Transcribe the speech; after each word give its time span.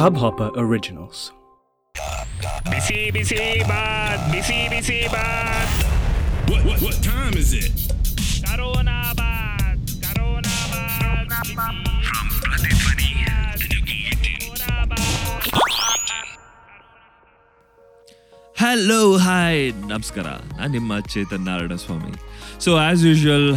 Hubhopper 0.00 0.48
Originals. 0.56 1.18
ಬಿಸಿ 2.70 3.00
ಬಿಸಿ 3.14 3.38
ಬಾತ್ 3.70 4.24
ಬಿಸಿ 4.32 4.58
ಬಿಸಿ 4.72 4.98
ಬಾತ್ 5.14 5.76
What, 6.50 6.62
what, 6.68 6.78
what 6.84 6.96
time 7.06 7.34
is 7.42 7.50
it? 7.58 7.74
Corona 8.44 8.96
Baat 9.20 9.90
corona 10.04 10.56
ಬಾತ್ 10.72 11.50
From 11.50 11.76
ಪ್ರತಿಧ್ವನಿ 12.42 13.08
ಹಲೋ 18.56 19.00
ಹಾಯ್ 19.18 19.62
ನಮಸ್ಕಾರ. 19.90 20.26
ನಾನು 20.56 20.72
ನಿಮ್ಮ 20.72 20.98
Chetan 21.12 21.44
Narayana 21.46 21.74
Swamy 21.84 22.12
so 22.64 22.70
as 22.78 23.04
usual 23.08 23.48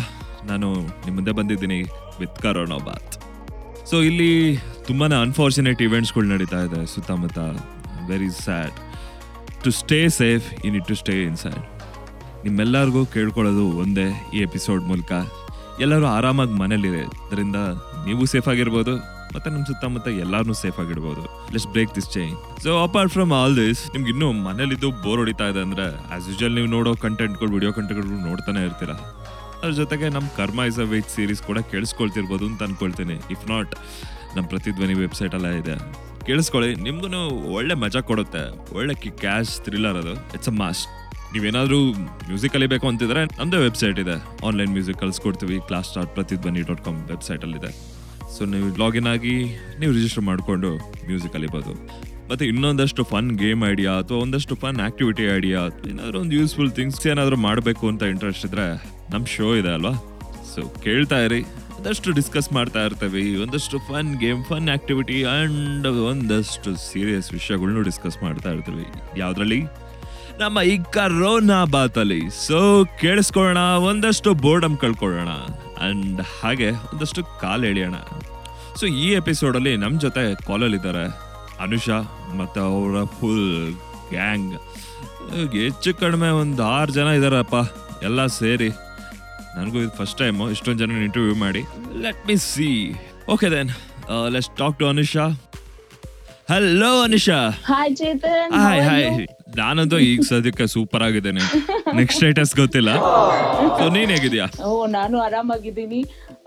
ನಾನು 0.52 0.68
ನಿಮ್ಮ 1.06 1.16
ಮುಂದೆ 1.16 1.34
ಬಂದಿದ್ದೀನಿ 1.40 1.80
ವಿತ್ 2.20 2.38
ಕರೋನಾ 2.46 2.78
ಬಾತ್ 2.88 3.16
ಸೊ 3.90 3.98
ಇಲ್ಲಿ 4.10 4.32
ತುಂಬಾ 4.88 5.06
ಅನ್ಫಾರ್ಚುನೇಟ್ 5.26 5.82
ಇವೆಂಟ್ಸ್ಗಳು 5.86 6.28
ನಡೀತಾ 6.34 6.60
ಇದೆ, 6.68 6.80
ಸುತ್ತಮುತ್ತ. 6.94 7.40
Very 8.10 8.30
sad 8.44 8.76
to 9.64 9.72
stay 9.82 10.00
safe 10.22 10.46
you 10.66 10.70
need 10.76 10.88
to 10.92 10.96
stay 11.02 11.14
in 11.28 11.38
sad 11.44 11.64
ನಿಮ್ಮೆಲ್ಲರಿಗೂ 12.46 13.02
ಕೇಳ್ಕೊಳ್ಳೋದು 13.16 13.66
ಒಂದೇ 13.84 14.08
ಈ 14.36 14.40
ಎಪಿಸೋಡ್ 14.48 14.84
ಮೂಲಕ. 14.92 15.12
ಎಲ್ಲರೂ 15.84 16.06
ಆರಾಮಾಗಿ 16.18 16.56
ಮನೇಲಿರಿ 16.62 17.04
ಇದರಿಂದ 17.26 17.60
ನೀವು 18.08 18.26
ಸೇಫ್ 18.34 18.48
ಆಗಿರ್ಬೋದು, 18.54 18.94
ಮತ್ತೆ 19.36 19.48
ನಮ್ಮ 19.54 19.64
ಸುತ್ತಮುತ್ತ 19.70 20.10
ಎಲ್ಲರೂ 20.24 20.56
safe 20.64 20.80
ಆಗಿಡ್ಬೋದು 20.84 21.24
let's 21.54 21.68
break 21.76 21.92
this 21.98 22.10
chain 22.16 22.36
so 22.64 22.72
apart 22.88 23.14
from 23.16 23.32
all 23.40 23.56
this 23.62 23.82
ನಿಮ್ಗೆ 23.94 24.12
ಇನ್ನೂ 24.14 24.28
ಮನೇಲಿದ್ದು 24.48 24.90
ಬೋರ್ 25.06 25.20
ಹೊಡಿತಾ 25.24 25.48
ಇದೆ 25.54 25.62
ಅಂದ್ರೆ 25.68 25.88
ಆಸ್ 26.16 26.28
ಯೂಶಲ್ 26.32 26.56
ನೀವು 26.58 26.70
ನೋಡೋ 26.76 26.92
ಕಂಟೆಂಟ್ಗಳು 27.06 27.52
ವಿಡಿಯೋ 27.58 27.72
ಕಂಟೆಂಟ್ಗಳು 27.78 28.20
ನೋಡ್ತಾನೆ 28.30 28.62
ಇರ್ತೀರಾ? 28.70 28.98
ಅದ್ರ 29.62 29.74
ಜೊತೆಗೆ 29.82 30.08
ನಮ್ಮ 30.18 30.28
ಕರ್ಮ 30.40 30.62
ಇಸ್ 30.72 30.80
ಅ 30.86 30.88
ವೇಟ್ 30.94 31.10
ಸೀರೀಸ್ 31.16 31.42
ಕೂಡ 31.50 31.60
ಕೇಳಿಸ್ಕೊಳ್ತಿರ್ಬೋದು 31.72 32.46
ಅಂತ 32.52 32.62
ಅನ್ಕೊಳ್ತೀನಿ. 32.68 33.18
ಇಫ್ 33.36 33.46
ನಾಟ್ 33.54 33.74
ನಮ್ಮ 34.36 34.46
ಪ್ರತಿಧ್ವನಿ 34.54 34.96
ವೆಬ್ಸೈಟ್ 35.04 35.36
ಎಲ್ಲ 35.40 35.48
ಇದೆ. 35.62 35.76
ಕೇಳಿಸ್ಕೊಳ್ಳಿ 36.28 36.70
ನಿಮ್ಗೂ 36.88 37.22
ಒಳ್ಳೆ 37.58 37.76
ಮಜಾ 37.84 38.02
ಕೊಡುತ್ತೆ. 38.10 38.44
ಒಳ್ಳೆ 38.78 38.94
ಕಿ 39.04 39.10
ಕ್ಯಾಶ್, 39.24 39.54
ಥ್ರಿಲ್ಲರ್ 39.66 39.98
ಅದು. 40.02 40.14
ಇಟ್ಸ್ 40.36 40.52
ಅ 40.54 40.56
ಮಾಸ್ಟ್ 40.64 40.88
ನೀವೇನಾದರೂ 41.36 41.80
ಮ್ಯೂಸಿಕ್ 42.30 42.54
ಕಲಿಬೇಕು 42.54 42.86
ಅಂತಿದ್ರೆ 42.92 43.22
ನಮ್ಮದೇ 43.40 43.60
ವೆಬ್ಸೈಟ್ 43.68 44.00
ಇದೆ. 44.04 44.16
Online 44.48 44.72
music 44.78 45.00
ಕಲಿಸ್ಕೊಡ್ತೀವಿ 45.04 45.58
class 45.70 45.88
start 45.92 46.12
Pratidhwani 46.18 46.62
dot 46.70 46.82
com 46.88 47.00
ವೆಬ್ಸೈಟಲ್ಲಿದೆ 47.14 47.72
so 48.36 48.46
ನೀವು 48.54 48.68
ಲಾಗಿನ್ 48.82 49.08
ಆಗಿ 49.14 49.36
ನೀವು 49.82 49.92
ರಿಜಿಸ್ಟರ್ 49.98 50.26
ಮಾಡಿಕೊಂಡು 50.30 50.70
ಮ್ಯೂಸಿಕ್ 51.10 51.34
ಕಲಿಬೋದು 51.34 51.74
ಮತ್ತು 52.30 52.44
ಇನ್ನೊಂದಷ್ಟು 52.52 53.02
ಫನ್ 53.12 53.30
ಗೇಮ್ 53.42 53.64
ಐಡಿಯಾ 53.72 53.92
ಅಥವಾ 54.02 54.18
ಒಂದಷ್ಟು 54.26 54.56
ಫನ್ 54.62 54.78
ಆ್ಯಕ್ಟಿವಿಟಿ 54.86 55.24
ಐಡಿಯಾ 55.38 55.60
ಏನಾದರೂ 55.92 56.18
ಒಂದು 56.24 56.36
ಯೂಸ್ಫುಲ್ 56.40 56.72
ಥಿಂಗ್ಸ್ 56.78 57.08
ಏನಾದರೂ 57.14 57.38
ಮಾಡಬೇಕು 57.48 57.84
ಅಂತ 57.92 58.04
ಇಂಟ್ರೆಸ್ಟ್ 58.14 58.46
ಇದ್ದರೆ 58.48 58.68
ನಮ್ಮ 59.14 59.26
ಶೋ 59.36 59.48
ಇದೆ 59.62 59.72
ಅಲ್ವಾ? 59.78 59.94
ಸೊ 60.54 60.62
ಕೇಳ್ತಾ 60.86 61.18
ಇರಿ. 61.26 61.42
ಒಂದಷ್ಟು 61.84 62.12
ಡಿಸ್ಕಸ್ 62.18 62.48
ಮಾಡ್ತಾ 62.56 62.82
ಇರ್ತೇವೆ. 62.86 63.22
ಒಂದಷ್ಟು 63.44 63.78
fun 63.88 64.10
game 64.20 64.42
fun 64.50 64.68
activity 64.74 65.18
and 65.32 65.88
ಒಂದಷ್ಟು 66.10 66.70
ಸೀರಿಯಸ್ 66.84 67.28
ವಿಷಯಗಳನ್ನು 67.34 67.82
ಡಿಸ್ಕಸ್ 67.88 68.18
ಮಾಡ್ತಾ 68.24 68.50
ಇರ್ತೀವಿ. 68.52 68.86
ಯಾವ್ದ್ರಲ್ಲಿ? 69.20 69.58
ನಮ್ಮ 70.40 70.62
ಈ 70.74 70.76
ಕರೋನಾ 70.94 71.58
ಬಾತಲ್ಲಿ. 71.66 72.20
ಸೊ 72.46 72.60
ಕೇಳಿಸ್ಕೊಳ್ಳೋಣ, 73.02 73.64
ಒಂದಷ್ಟು 73.90 74.34
ಬೋರ್ಡಮ್ 74.46 74.78
ಕಳ್ಕೊಳ್ಳೋಣ 74.78 75.34
ಅಂಡ್ 75.88 76.22
ಹಾಗೆ 76.22 76.70
ಒಂದಷ್ಟು 76.72 77.24
ಕಾಲ್ 77.42 77.66
ಎಳಿಯೋಣ. 77.72 78.00
ಸೊ 78.80 78.86
ಈ 78.86 79.10
ಎಪಿಸೋಡ್ 79.12 79.58
ಅಲ್ಲಿ 79.60 79.74
ನಮ್ 79.84 80.00
ಜೊತೆ 80.00 80.24
ಕಾಲಲ್ಲಿ 80.48 80.78
ಇದ್ದಾರೆ 80.78 81.06
ಅನುಷಾ 81.68 82.00
ಮತ್ತೆ 82.40 82.62
ಅವರ 82.70 83.04
ಫುಲ್ 83.20 83.74
ಗ್ಯಾಂಗ್ 84.10 84.56
ಹೆಚ್ಚು 85.60 85.94
ಕಡಿಮೆ 86.00 86.32
ಒಂದು 86.44 86.64
ಆರು 86.78 86.94
ಜನ 86.94 87.10
ಇದ್ದಾರಪ್ಪ 87.20 87.56
ಎಲ್ಲ 88.04 88.26
ಸೇರಿ. 88.40 88.72
ನನಗೂ 89.58 89.78
ಇದು 89.84 89.94
ಫಸ್ಟ್ 90.00 90.18
ಟೈಮ್ 90.22 90.38
ಇಷ್ಟೊಂದು 90.56 90.80
ಜನ 90.84 91.04
ಇಂಟರ್ವ್ಯೂ 91.08 91.36
ಮಾಡಿ. 91.46 91.62
Let 92.06 92.22
me 92.30 92.36
see 92.52 92.70
okay 93.36 93.50
then 93.56 93.72
let's 94.36 94.52
talk 94.62 94.78
to 94.82 94.88
Anusha 94.94 95.26
hello 96.52 96.92
Anusha 97.08 97.38
hi 97.72 97.94
Chetan 98.02 98.54
hi 98.64 98.84
hi 98.90 99.08
ನಾನಂತೂ 99.60 99.98
ಈಗ 100.10 100.22
ಸದ್ಯಕ್ಕೆ 100.30 100.66
ಸೂಪರ್ 100.74 101.04
ಆಗಿದ್ದೇನೆ. 101.08 101.42
ನೆಕ್ಸ್ಟ್ 102.00 102.18
ಸ್ಟೇಟಸ್ 102.20 102.54
ಗೊತ್ತಿಲ್ಲ. 102.60 102.92
ಸೊ 103.80 103.84
ನೀನ್ 103.96 104.12
ಹೇಗಿದ್ಯಾ 104.14 104.46
ಓ 104.68 104.70
ನಾನು 104.96 105.16
ಆರಾಮಾಗಿದ್ದೀನಿ. 105.26 106.00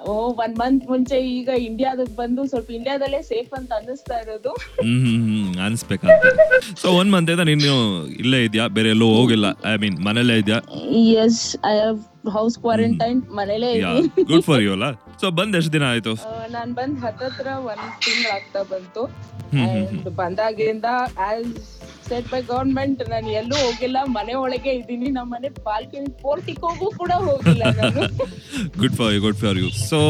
ಓ 0.08 0.14
ಒನ್ 0.44 0.54
ಮಂತ್ 0.60 0.84
ಮುಂಚೆ 0.92 1.16
ಈಗ 1.36 1.48
ಇಂಡಿಯಾದಕ್ 1.68 2.12
ಬಂದು 2.20 2.42
ಸ್ವಲ್ಪ 2.52 2.70
ಇಂಡಿಯಾದಲ್ಲೇ 2.78 3.20
ಸೇಫ್ 3.30 3.52
ಅಂತ 3.58 3.70
ಅನ್ನಿಸ್ತಾ 3.78 4.16
ಇರೋದು. 4.24 4.52
ಹ್ಮ್ 4.80 5.54
ಅನ್ಸ್ಬೇಕಂತ 5.66 6.32
ಸೊ 6.82 6.88
ಒನ್ 7.00 7.10
ಮಂತ್ 7.14 7.30
ಇಂದ 7.34 7.44
ನೀನು 7.52 7.76
ಇಲ್ಲೇ 8.22 8.40
ಇದ್ಯಾ? 8.48 8.66
ಬೇರೆ 8.78 8.90
ಎಲ್ಲೂ 8.94 9.08
ಹೋಗಿಲ್ಲ. 9.18 9.46
ಐ 9.72 9.76
ಮೀನ್ 9.84 9.96
ಮನೇಲೇ 10.08 10.36
ಇದ್ಯಾ? 10.42 10.58
Yes 11.24 11.42
I 11.72 11.74
have 11.80 11.98
house 12.34 12.56
quarantine 12.64 13.20
ಮನೇಲೆ 13.38 13.68
ಇದ್ದೀನಿ. 13.78 14.24
ಗುಡ್ 14.30 14.44
ಫಾರ್ 14.48 14.62
ಯು 14.66 14.70
ಅಲ್ಲ? 14.76 14.86
ಸೊ 15.20 15.26
ಬಂದ್ 15.38 15.56
ಎಷ್ಟು 15.58 15.72
ದಿನ 15.76 15.84
ಆಯ್ತು? 15.92 16.12
ನಾನ್ 16.56 16.72
ಬಂದ್ 16.78 16.98
ಹತ್ತತ್ರ 17.04 17.46
ಒಂದ್ 17.70 17.86
ತಿಂಗಳು 18.04 18.30
ಆಗ್ತಾ 18.36 18.62
ಬಂತು. 18.74 19.04
And 19.64 20.06
ಬಂದಾಗಿಂದ 20.20 20.88
ಆಸ್ 21.26 21.50
ಸೆಟ್ 22.08 22.26
ಬೈ 22.32 22.40
ಗವರ್ಮೆಂಟ್ 22.50 23.00
ನಾನು 23.12 23.28
ಎಲ್ಲೂ 23.40 23.56
ಹೋಗಿಲ್ಲ 23.64 23.98
ಮನೆ 24.16 24.34
ಒಳಗೆ 24.42 24.72
ಇದ್ದೀನಿ 24.78 25.08
ನಮ್ಮ 25.16 25.28
ಮನೆ 25.34 25.48
ಬಾಲ್ಕನಿ 25.68 26.10
ಪೋರ್ಟಿಕೋಗೂ 26.24 26.88
ಕೂಡ 27.00 27.12
ಹೋಗಿಲ್ಲ 27.28 27.62
ನಾನು. 27.80 28.02
Good 28.82 28.96
for 28.98 29.12
you 29.14 29.20
good 29.26 29.40
for 29.44 29.58
you 29.62 29.68
so 29.90 30.00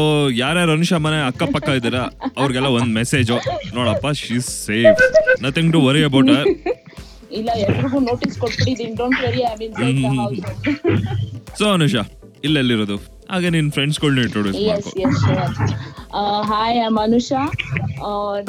ಯಾರ್ಯಾರು 0.41 0.73
ಅನುಷಾ 0.77 0.99
ಮನೆ 1.07 1.19
ಅಕ್ಕಪಕ್ಕ 1.29 1.77
ಇದ್ದೀರಾ? 1.79 2.03
ಅವ್ರಿಗೆಲ್ಲ 2.41 2.71
ಒಂದ್ 2.79 2.91
ಮೆಸೇಜ್ 2.99 3.31
ನೋಡಪ್ಪ 3.77 4.11
she's 4.23 4.51
safe 4.67 5.01
nothing 5.47 5.71
to 5.77 5.81
worry 5.87 6.03
about 6.09 6.31
ಇಲ್ಲ 7.39 7.49
ಎಲ್ರಿಗೂ 7.65 7.99
notice 8.09 8.35
ಕೊಟ್ಬಿಟ್ಟಿದ್ದೀನಿ 8.43 8.95
don't 9.01 9.19
worry 9.25 9.41
I 9.51 9.53
mean. 9.61 9.73
So 11.59 11.65
Anusha 11.77 12.03
ಇಲ್ಲೆಲ್ಲಿರೋದು 12.47 12.97
ಹಾಗೆ 13.31 13.49
ನಿನ್ 13.55 13.69
ಫ್ರೆಂಡ್ಸ್ಗಳ್ನ 13.75 14.19
ಇಂಟ್ರೊಡ್ಯೂಸ್ 14.27 14.57
ಎಸ್ 14.57 14.89
ಮಾಡ್ಕೊ. 14.97 15.01
ಎಸ್ 15.05 15.21
ಹಾಯ್ 16.51 16.79
ಐ 16.85 16.87
ಅನುಷಾ 17.05 17.41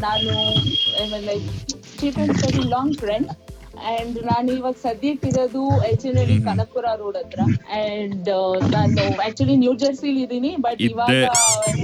ನಾನು 0.06 0.32
like 1.28 1.46
and 2.22 2.36
very 2.44 2.64
long 2.74 2.94
friend 3.02 3.30
and 3.92 4.16
ನಾನು 4.30 4.48
ಇವಾಗ 4.58 4.76
ಸದ್ಯಕ್ಕಿರೋದು 4.84 5.62
H 5.88 6.04
N 6.10 6.18
L 6.22 6.32
Kanakapura 6.46 6.86
road 7.00 7.18
ಹತ್ರ. 7.22 7.40
ಅಂಡ್ 7.80 8.30
ನಾನು 8.74 9.04
ಆಕ್ಚುಲಿ 9.26 9.56
ನ್ಯೂ 9.64 9.72
ಜರ್ಸಿಲಿ 9.82 10.22
ಇದ್ದೀನಿ 10.26 10.52
ಬಟ್ 10.66 10.80
ಇವಾಗ. 10.90 11.18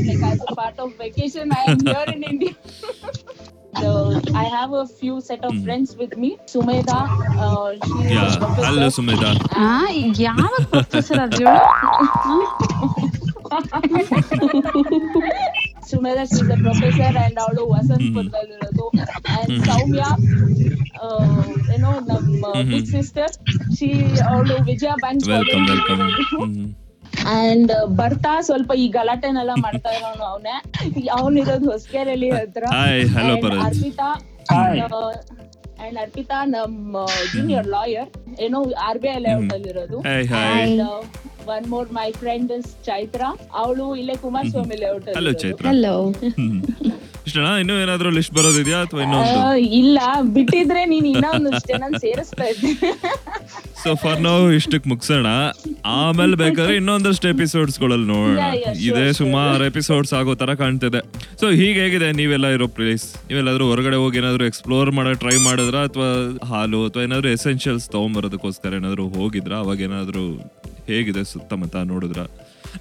Like 0.08 0.24
as 0.30 0.42
part 0.60 0.80
of 0.86 0.94
vacation 1.04 1.52
I 1.60 1.64
am 1.72 1.82
here 1.88 2.10
in 2.16 2.24
India 2.32 2.54
the, 3.74 4.32
I 4.34 4.44
have 4.44 4.72
a 4.72 4.86
few 4.86 5.20
set 5.20 5.44
of 5.44 5.52
mm. 5.52 5.64
friends 5.64 5.96
with 5.96 6.16
me. 6.16 6.38
Sumedha, 6.46 7.08
uh, 7.38 7.72
she's 7.84 8.10
yeah, 8.10 8.30
hello 8.62 8.88
Sumedha. 8.88 9.36
Ah, 9.52 9.88
yeah, 9.90 10.34
professor 10.70 11.14
Sumedha, 15.84 16.22
is 16.22 16.40
a 16.40 16.56
professor, 16.56 17.18
and 17.18 17.38
also 17.38 17.66
Vasant 17.68 18.00
mm. 18.00 18.18
and 18.18 19.48
mm. 19.50 19.60
Soumya, 19.66 20.10
uh, 21.00 21.44
you 21.72 21.78
know, 21.78 22.00
the 22.00 22.14
uh, 22.14 22.52
mm-hmm. 22.54 22.70
big 22.70 22.86
sister. 22.86 23.26
She 23.76 23.90
also 24.22 24.62
Vijaya 24.62 24.96
Banch. 25.00 25.26
Welcome, 25.26 25.66
welcome. 25.66 26.00
mm-hmm. 26.00 26.70
And 27.32 27.72
ಬರ್ತಾ 27.96 28.32
ಸ್ವಲ್ಪ 28.40 28.72
ಈ 28.74 28.86
ಗಲಾಟೆನೆಲ್ಲ 28.88 29.52
ಮಾಡ್ತಾ 29.56 29.90
ಇರೋನು 29.98 30.24
ಅವನೇ. 30.24 30.56
ಇರೋದು 31.42 31.66
ಹೊಸಕೆರೆಯಲ್ಲಿ 31.72 32.30
ಹತ್ರ. 32.30 32.64
Hi, 32.74 32.96
hello, 33.14 33.34
And 33.34 33.44
Bharat. 33.44 33.62
Arpita 33.66 34.08
and 35.84 35.98
Arpita 35.98 36.38
ನಮ್ 36.46 36.74
junior 37.32 37.68
lawyer 37.74 38.10
ಏನೋ 38.40 38.58
ಆರ್ 38.88 38.98
ಬಿ 38.98 39.08
ಐ 39.08 39.18
ಲೇಔಟ್ 39.18 39.52
ಅಲ್ಲಿ 39.52 39.68
ಇರೋದು 39.68 39.98
and 40.50 40.82
one 41.54 41.66
more 41.68 41.88
my 41.92 42.08
friend 42.20 42.52
is 42.52 42.68
Chaitra 42.86 43.22
ಅವಳು 43.62 43.86
ಇಲ್ಲೇ 44.02 44.16
ಕುಮಾರಸ್ವಾಮಿ 44.22 44.76
ಲೇಔಟ್ 44.84 45.08
ಅಲ್ಲಿ 45.20 45.34
ಚೈತ್ರ 45.44 45.66
ಹಲೋ 45.68 45.94
ಇಷ್ಟನಾ 47.28 47.50
ಇನ್ನೂ 47.62 47.74
ಏನಾದ್ರೂ 47.82 48.08
ಲಿಸ್ಟ್ 48.16 48.32
ಬರೋದಿದೆಯಾ 48.38 48.78
ಅಥವಾ 48.86 49.00
ಇನ್ನೊಂದು? 49.04 49.38
ಇಲ್ಲ 49.80 49.98
ಬಿಟ್ಟಿದ್ರೆ 50.34 50.82
ನೀನ್ 50.92 51.06
ಜನ 51.68 51.84
ಸೇರಿಸ್ತಾ 52.02 52.46
ಇದ್ದೆ. 52.52 52.90
ಸೊ 53.82 53.90
ಫಾರ್ 54.02 54.20
ನಾವು 54.26 54.44
ಇಷ್ಟಕ್ಕೆ 54.58 54.88
ಮುಗ್ಸೋಣ. 54.92 55.30
ಆಮೇಲೆ 55.94 56.36
ಬೇಕಾದ್ರೆ 56.42 56.74
ಇನ್ನೊಂದಷ್ಟು 56.80 57.26
ಎಪಿಸೋಡ್ಸ್ಗಳಲ್ಲಿ 57.34 58.08
ನೋಡೋಣ 58.12 58.44
ಇದೇ 58.88 59.06
ಸುಮಾರು 59.20 59.64
ಎಪಿಸೋಡ್ಸ್ 59.70 60.12
ಆಗೋ 60.20 60.34
ತರ 60.42 60.54
ಕಾಣ್ತಿದೆ. 60.62 61.00
ಸೊ 61.40 61.48
ಹೀಗೆ 61.60 61.78
ಹೇಗಿದೆ 61.84 62.08
ನೀವೆಲ್ಲ 62.20 62.46
ಇರೋ 62.56 62.68
ಪ್ಲೇಸ್ 62.78 63.06
ನೀವೆಲ್ಲಾದ್ರೂ 63.30 63.66
ಹೊರಗಡೆ 63.72 63.98
ಹೋಗಿ 64.04 64.18
ಏನಾದ್ರು 64.22 64.46
ಎಕ್ಸ್ಪ್ಲೋರ್ 64.50 64.92
ಮಾಡೋ 64.98 65.14
ಟ್ರೈ 65.24 65.36
ಮಾಡಿದ್ರ? 65.48 65.76
ಅಥವಾ 65.88 66.10
ಹಾಲು 66.52 66.80
ಅಥವಾ 66.88 67.04
ಏನಾದ್ರು 67.08 67.30
ಎಸೆನ್ಷಿಯಲ್ಸ್ 67.38 67.88
ತಗೊಂಬರೋದಕ್ಕೋಸ್ಕರ 67.96 68.72
ಏನಾದ್ರು 68.80 69.06
ಹೋಗಿದ್ರ? 69.18 69.54
ಅವಾಗ 69.64 69.80
ಏನಾದ್ರು 69.90 70.24
ಹೇಗಿದೆ 70.90 71.24
ಸುತ್ತಮುತ್ತ 71.32 71.76
ನೋಡಿದ್ರ? 71.92 72.22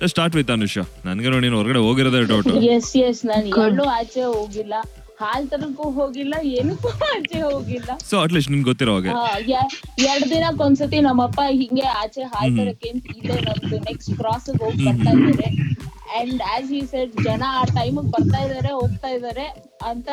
ಸ್ಟಾರ್ಟ್ 0.08 0.36
ವಿತ್ 0.36 0.52
ಅನುಷಾ 0.52 0.82
ನನ್ಗೆ 1.06 1.30
ನೋಡಿ 1.30 1.48
ನೀನು 1.48 1.58
ಹೊರಗಡೆ 1.58 1.80
ಹೋಗಿರೋದೇ 1.80 2.26
ಡೌಟ್ 2.26 2.48
ಎಸ್ 2.48 2.98
ಎಸ್ 2.98 3.26
ನಾನು 3.26 3.48
ಎಲ್ಲೂ 3.48 3.84
ಆಚೆ 3.84 4.24
ಹೋಗಿಲ್ಲ. 4.24 4.74
ಹಾಲ್ 5.22 5.50
ತರಕ್ಕೂ 5.50 5.84
ಹೋಗಿಲ್ಲ 5.90 6.34
ಏನಕ್ಕೂ 6.44 6.88
ಆಚೆ 6.90 7.42
ಹೋಗಿಲ್ಲ. 7.42 7.98
ಸೊ 8.10 8.20
ಅಟ್ಲೀಸ್ಟ್ 8.20 8.52
ನಿಮ್ಗೆ 8.52 8.66
ಗೊತ್ತಿರೋ 8.66 8.94
ಹಾಗೆ. 8.94 9.10
ಆ, 9.10 9.38
ಯ- 9.48 10.04
ಎರಡ್ 10.06 10.30
ದಿನಕ್ಕೊಂದ್ಸತಿ 10.30 11.02
ನಮ್ಮಪ್ಪ 11.02 11.42
ಹಿಂಗೆ 11.50 11.82
ಆಚೆ 11.82 12.22
ಹಾಲ್ 12.24 12.58
ತರಕ್ಕೆ 12.58 12.90
ಅಂತ 12.90 13.06
ಇಲ್ಲೇ 13.18 13.34
ನಮ್ದು 13.34 13.80
ನೆಕ್ಸ್ಟ್ 13.80 14.16
ಕ್ರಾಸ್ 14.16 14.50
ಹೋಗಿ 14.50 14.86
ಬರ್ತಾ 14.86 15.12
ಇದ್ದಾರೆ. 15.12 15.74
ಅಂಡ್ 16.14 16.42
ಆಸ್ 16.54 16.72
ಯು 16.72 16.82
ಸೆಡ್ 16.88 17.14
ಜನ 17.26 17.44
ಆ 17.54 17.64
ಟೈಮ್ 17.76 18.00
ಬರ್ತಾ 18.14 18.40
ಇದಾರೆ 18.46 18.72
ಹೋಗ್ತಾ 18.74 19.10
ಇದಾರೆ 19.10 19.46
ಅಂತ 19.84 20.10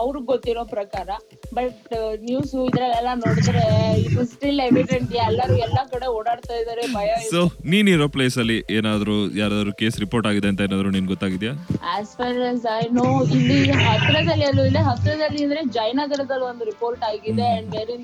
ಅವ್ರಿಗೆ 0.00 0.26
ಗೊತ್ತಿರೋ 0.26 0.62
ಪ್ರಕಾರ. 0.66 1.08
ಬಟ್ 1.54 1.88
ನ್ಯೂಸ್ 2.22 2.52
ಇದ್ರಲ್ಲೆಲ್ಲ 2.60 3.10
ನೋಡಿದ್ರೆ 3.22 3.62
ಇದು 4.04 4.22
ಸ್ಟಿಲ್ 4.30 4.60
ಎವಿಡೆಂಟ್ 4.60 5.12
ಎಲ್ಲರೂ 5.26 5.54
ಎಲ್ಲಾ 5.66 5.82
ಕಡೆ 5.92 6.06
ಓಡಾಡ್ತಾ 6.14 6.54
ಇದಾರೆ 6.62 6.84
ಭಯ 6.94 7.10
ಸೊ 7.30 7.40
ನೀನಿರೋ 7.70 8.06
ಪ್ಲೇಸ್ 8.08 8.36
ಅಲ್ಲಿ 8.38 8.58
ಏನಾದ್ರು 8.76 9.16
ಯಾರಾದ್ರೂ 9.40 9.72
ಕೇಸ್ 9.80 9.98
ರಿಪೋರ್ಟ್ 10.00 10.28
ಆಗಿದೆ 10.30 10.48
ಅಂತ 10.48 10.60
ಏನಾದ್ರು 10.66 10.90
ನಿನ್ 10.90 11.08
ಗೊತ್ತಾಗಿದ್ಯಾ? 11.12 11.52
As 11.94 12.12
far 12.18 12.40
as 12.48 12.66
I 12.74 12.84
know 12.98 13.06
ಇಲ್ಲಿ 13.36 13.58
ಹತ್ರದಲ್ಲಿ 13.90 14.46
ಎಲ್ಲೂ 14.50 14.64
ಇಲ್ಲ. 14.70 14.80
ಹತ್ರದಲ್ಲಿ 14.90 15.42
ಅಂದ್ರೆ 15.46 15.62
ಜಯನಗರದಲ್ಲಿ 15.76 16.46
ಒಂದು 16.46 16.64
ರಿಪೋರ್ಟ್ 16.64 17.04
ಆಗಿದೆ 17.10 17.48
ಅಂಡ್ 17.56 17.70
ಬೇರೆ 17.76 17.96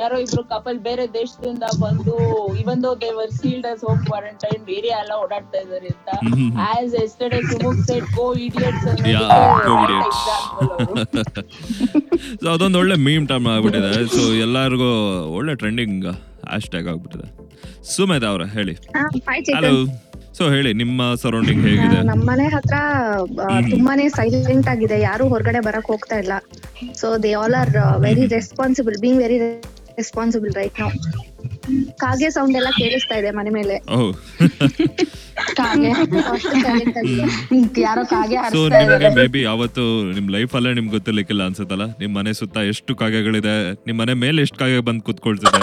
ಯಾರೋ 0.00 0.16
ಇಬ್ರು 0.24 0.44
ಕಪಲ್ 0.50 0.78
ಬೇರೆ 0.80 1.06
ದೇಶದಿಂದ 1.14 1.64
ಬಂದು 1.80 2.14
even 2.62 2.82
though 2.82 2.92
they were 3.00 3.32
sealed 3.36 3.68
as 3.70 3.84
home 3.84 4.02
quarantine 4.06 4.64
area 4.76 4.96
ಎಲ್ಲ 5.04 5.14
ಓಡಾಡ್ತಾ 5.22 5.60
ಇದಾರೆ 5.60 5.90
ಅಂತ. 5.94 6.10
Go 8.16 8.26
idiots 8.46 8.86
yeah 9.10 9.20
go 9.66 9.74
idiots. 9.84 10.20
So 12.40 12.46
ಅದೊಂದು 12.48 12.78
ಒಳ್ಳೆ 12.78 12.96
ಮೀಮ್ 13.06 13.26
ಟರ್ಮ್ 13.28 13.46
ಆಗ್ಬಿಟ್ಟಿದೆ 13.48 13.90
ಸೊ 14.14 14.22
ಎಲ್ಲರಿಗೂ 14.44 14.90
ಒಳ್ಳೆ 15.36 15.54
ಟ್ರೆಂಡಿಂಗ್ 15.54 16.06
ಹ್ಯಾಶ್ 16.46 16.68
ಟ್ಯಾಗ್ 16.70 16.88
ಆಗ್ಬಿಟ್ಟಿದೆ. 16.88 17.28
ಸುಮೇಧ 17.90 18.24
ಅವ್ರ 18.24 18.44
ಹೇಳಿ. 18.54 18.74
ಹಾಯ್ 19.28 19.42
ಹಲೋ 19.56 19.72
ಸೊ 20.38 20.44
ಹೇಳಿ 20.50 20.70
ನಿಮ್ಮ 20.74 21.02
ಸರೌಂಡಿಂಗ್ 21.14 21.62
ಹೇಗಿದೆ? 21.66 21.98
ನಮ್ಮನೆ 22.04 22.46
ಹತ್ರ 22.48 22.76
ಆ, 23.44 23.60
ತುಂಬಾನೇ 23.70 24.08
ಸೈಲೆಂಟ್ 24.10 24.68
ಆಗಿದೆ. 24.68 25.00
ಯಾರು 25.00 25.28
ಹೊರಗಡೆ 25.28 25.60
ಬರಕ್ 25.60 25.86
ಹೋಗ್ತಾ 25.86 26.16
ಇಲ್ಲ. 26.18 26.34
So 26.94 27.18
they 27.18 27.32
all 27.34 27.54
are 27.54 27.72
very 28.00 28.26
responsible 28.34 28.98
being 29.00 29.18
very 29.22 29.38
responsible 29.98 30.52
right 30.54 30.78
ನಾವು 30.80 30.92
ಕಾಗೆ 31.98 32.30
ಸೌಂಡ್ 32.30 32.56
ಎಲ್ಲ 32.56 32.70
ಕೇಳಿಸ್ತಾ 32.78 33.14
ಇದೆ 33.14 33.30
ಮನೆ 33.30 33.50
ಮೇಲೆ. 33.50 33.76
ಓಹ್. 33.96 34.12
ಕಾಗೆ. 35.60 35.90
ಯಾರೋ 37.84 38.02
ಸೊ 38.04 38.14
ಹಾರಿಸ್ತಾ 38.34 38.80
ನಿಮಗೆ 38.82 39.10
ಮೇ 39.18 39.26
ಬಿ 39.28 39.40
ಯಾವತ್ತು 39.42 39.84
ನಿಮ್ 40.16 40.28
ಲೈಫ್ 40.36 40.54
ಅಲ್ಲೇ 40.58 40.72
ನಿಮ್ಗೆ 40.72 40.94
ಗೊತ್ತಿರ್ಲಿಕ್ಕಿಲ್ಲ 40.96 41.42
ಅನ್ಸುತ್ತಲ್ಲ? 41.48 41.86
ನಿಮ್ 42.00 42.14
ಮನೆ 42.14 42.32
ಸುತ್ತ 42.40 42.56
ಎಷ್ಟು 42.72 42.94
ಕಾಗೆಗಳಿದೆ? 43.02 43.56
ನಿಮ್ 43.88 43.98
ಮನೆ 43.98 44.14
ಮೇಲೆ 44.24 44.40
ಎಷ್ಟು 44.42 44.58
ಕಾಗೆ 44.58 44.80
ಬಂದು 44.88 45.04
ಕುತ್ಕೊಳ್ತಿದೆ? 45.08 45.62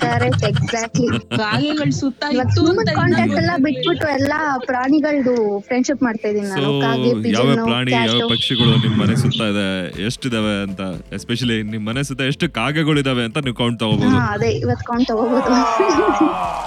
ಕರೆಕ್ಟ್ 0.00 0.42
ಎಕ್ಸಾಕ್ಟ್ಲಿ 0.48 1.06
ಕಾಗೆಗಳು 1.38 1.92
ಸುತ್ತ 1.98 2.22
ಇವಾಗ 2.26 2.44
ಇತ್ತು 2.44 2.60
ಹ್ಯೂಮನ್ 2.60 2.80
ಅಂತ 2.82 2.92
ಕಾಂಟ್ಯಾಕ್ಟ್ 2.98 3.38
ಎಲ್ಲ 3.40 3.52
ಬಿಟ್ಬಿಟ್ಟು 3.64 4.06
ಎಲ್ಲಾ 4.16 4.38
ಪ್ರಾಣಿಗಳದು 4.68 5.34
ಫ್ರೆಂಡ್ಶಿಪ್ 5.68 6.02
ಮಾಡ್ತಾ 6.06 6.26
ಇದೀನಿ 6.32 6.48
ಸೊ 6.50 6.56
ನಾನು 6.56 6.72
ಕಾಗೆ 6.82 7.08
ಯಾವ 7.08 7.22
ಪಿಜನ್ 7.24 7.62
ಪ್ರಾಣಿ 7.68 7.92
ಯಾವ 7.96 8.28
ಪಕ್ಷಿಗಳು 8.32 8.74
ನಿಮ್ 8.84 8.96
ಮನೆ 9.02 9.16
ಸುತ್ತ 9.22 9.40
ಇದೆ? 9.52 9.66
ಎಷ್ಟಿದಾವೆ 10.08 10.54
ಅಂತ? 10.66 10.80
ಎಸ್ಪೆಷಲಿ 11.18 11.58
ನಿಮ್ 11.72 11.84
ಮನೆ 11.88 12.02
ಸುತ್ತ 12.08 12.30
ಎಷ್ಟು 12.32 12.48
ಕಾಗೆಗಳಿದಾವೆ 12.58 13.24
ಅಂತ 13.28 13.44
ನೀವು 13.46 13.58
ಕೌಂಟ್ 13.62 13.80
ತಗೋಬಹುದು 13.82 14.16
ಹಾ 14.16 14.24
ಅದೇ 14.36 14.50
ಇವತ್ 14.62 14.84
ಕೌಂಟ್ 14.84 15.08
ತಗೋಬಹುದು 15.10 15.52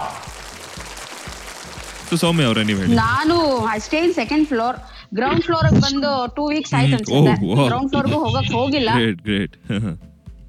ಸೊ 2.09 2.15
ಸೌಮ್ಯ 2.23 2.47
ಅವರೇ 2.49 2.63
ನೀವು 2.69 2.79
ಹೇಳಿ 2.81 2.95
ನಾನು 3.05 3.35
I 3.73 3.77
stay 3.87 3.99
in 4.07 4.15
second 4.21 4.45
floor 4.51 4.77
ground 5.17 5.43
floor 5.45 5.67
ಬಂದು 5.85 6.11
ಟೂ 6.37 6.43
ವೀಕ್ಸ್ 6.51 6.73
ಆಯ್ತು. 6.79 6.95
ಅನ್ಸುತ್ತೆ. 6.97 7.33
Oh, 7.45 7.51
wow. 7.51 7.65
ಗ್ರೌಂಡ್ 7.69 7.89
ಫ್ಲೋರ್ಗೂ 7.93 8.19
ಹೋಗಕ್ 8.25 8.51
ಹೋಗಿಲ್ಲ. 8.57 8.89
Great 8.99 9.21
great 9.27 9.55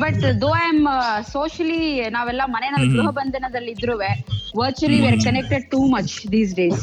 but 0.02 0.22
though 0.42 0.50
I 0.58 0.64
am 0.68 0.84
socially 1.32 1.80
ನಾವೆಲ್ಲ 2.16 2.42
ಮನೆಯಲ್ಲಿ 2.54 2.86
ಗೃಹ 2.94 3.10
ಬಂಧನದಲ್ಲಿ 3.18 3.72
ಇದ್ರು 3.76 3.94
virtually 4.60 4.98
we 5.02 5.08
are 5.10 5.20
connected 5.26 5.64
too 5.74 5.80
much 5.94 6.14
these 6.34 6.52
days 6.60 6.80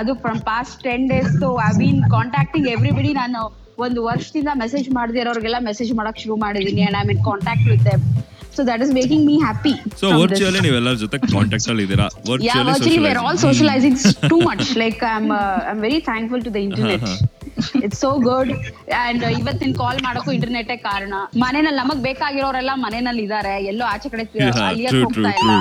ಅದು 0.00 0.12
from 0.22 0.40
past 0.50 0.78
ten 0.86 1.04
days 1.12 1.32
to 1.42 1.50
I 1.66 1.72
been 1.80 2.00
contacting 2.16 2.68
everybody 2.74 3.12
ನಾನು 3.22 3.40
ಒಂದು 3.86 4.00
ವರ್ಷದಿಂದ 4.10 4.50
ಮೆಸೇಜ್ 4.62 4.88
ಮಾಡದಿರೋರ್ಗೆಲ್ಲ 4.98 5.60
ಮೆಸೇಜ್ 5.68 5.92
ಮಾಡಕ್ 6.00 6.20
ಶುರು 6.24 6.36
ಮಾಡಿದೀನಿ 6.44 6.84
and 6.88 6.98
I 7.02 7.04
mean 7.10 7.22
contact 7.30 7.68
with 7.72 7.84
them 7.90 8.04
so 8.56 8.64
that 8.64 8.82
is 8.82 8.92
making 8.92 9.24
me 9.26 9.36
happy 9.40 9.74
so 10.00 10.06
virtually 10.18 10.60
ನೀವೆಲ್ಲರ 10.60 10.96
ಜೊತೆ 11.02 11.18
contact 11.28 11.68
ಅಲ್ಲಿ 11.68 11.84
ಇದ್ದೀರಾ 11.84 12.08
yeah 12.40 12.58
virtually 12.70 12.98
we're 13.04 13.20
all 13.22 13.38
socializing 13.40 13.94
s- 14.02 14.14
too 14.24 14.40
much 14.42 14.64
like 14.76 15.00
i'm 15.04 15.26
uh, 15.32 15.40
i'm 15.68 15.80
very 15.80 16.00
thankful 16.02 16.40
to 16.40 16.50
the 16.50 16.62
internet 16.66 17.02
it's 17.02 17.14
so 17.64 17.80
so 18.00 18.08
good 18.26 18.50
and 19.06 19.24
ಇವತ್ತಿನ 19.38 19.72
call 19.80 19.98
ಮಾಡಕ್ಕೂ 20.06 20.30
internet 20.36 20.70
ಕಾರಣ. 20.82 21.14
ಮನೇನಲ್ಲಿ 21.44 21.80
ನಮಗ್ 21.82 22.00
ಬೇಕಾಗಿರೋರೆಲ್ಲ 22.08 22.72
ಮನೆಯಲ್ಲಿ 22.84 23.22
ಇದಾರೆ. 23.22 23.54
ಎಲ್ಲೋ 23.70 23.84
ಆಚೆ 23.92 24.08
ಕಡೆ 24.12 24.24
ಅಲ್ಲಿಯಕ್ 24.68 24.98
ಹೋಗ್ತಾ 25.04 25.30
ಇಲ್ಲ. 25.40 25.52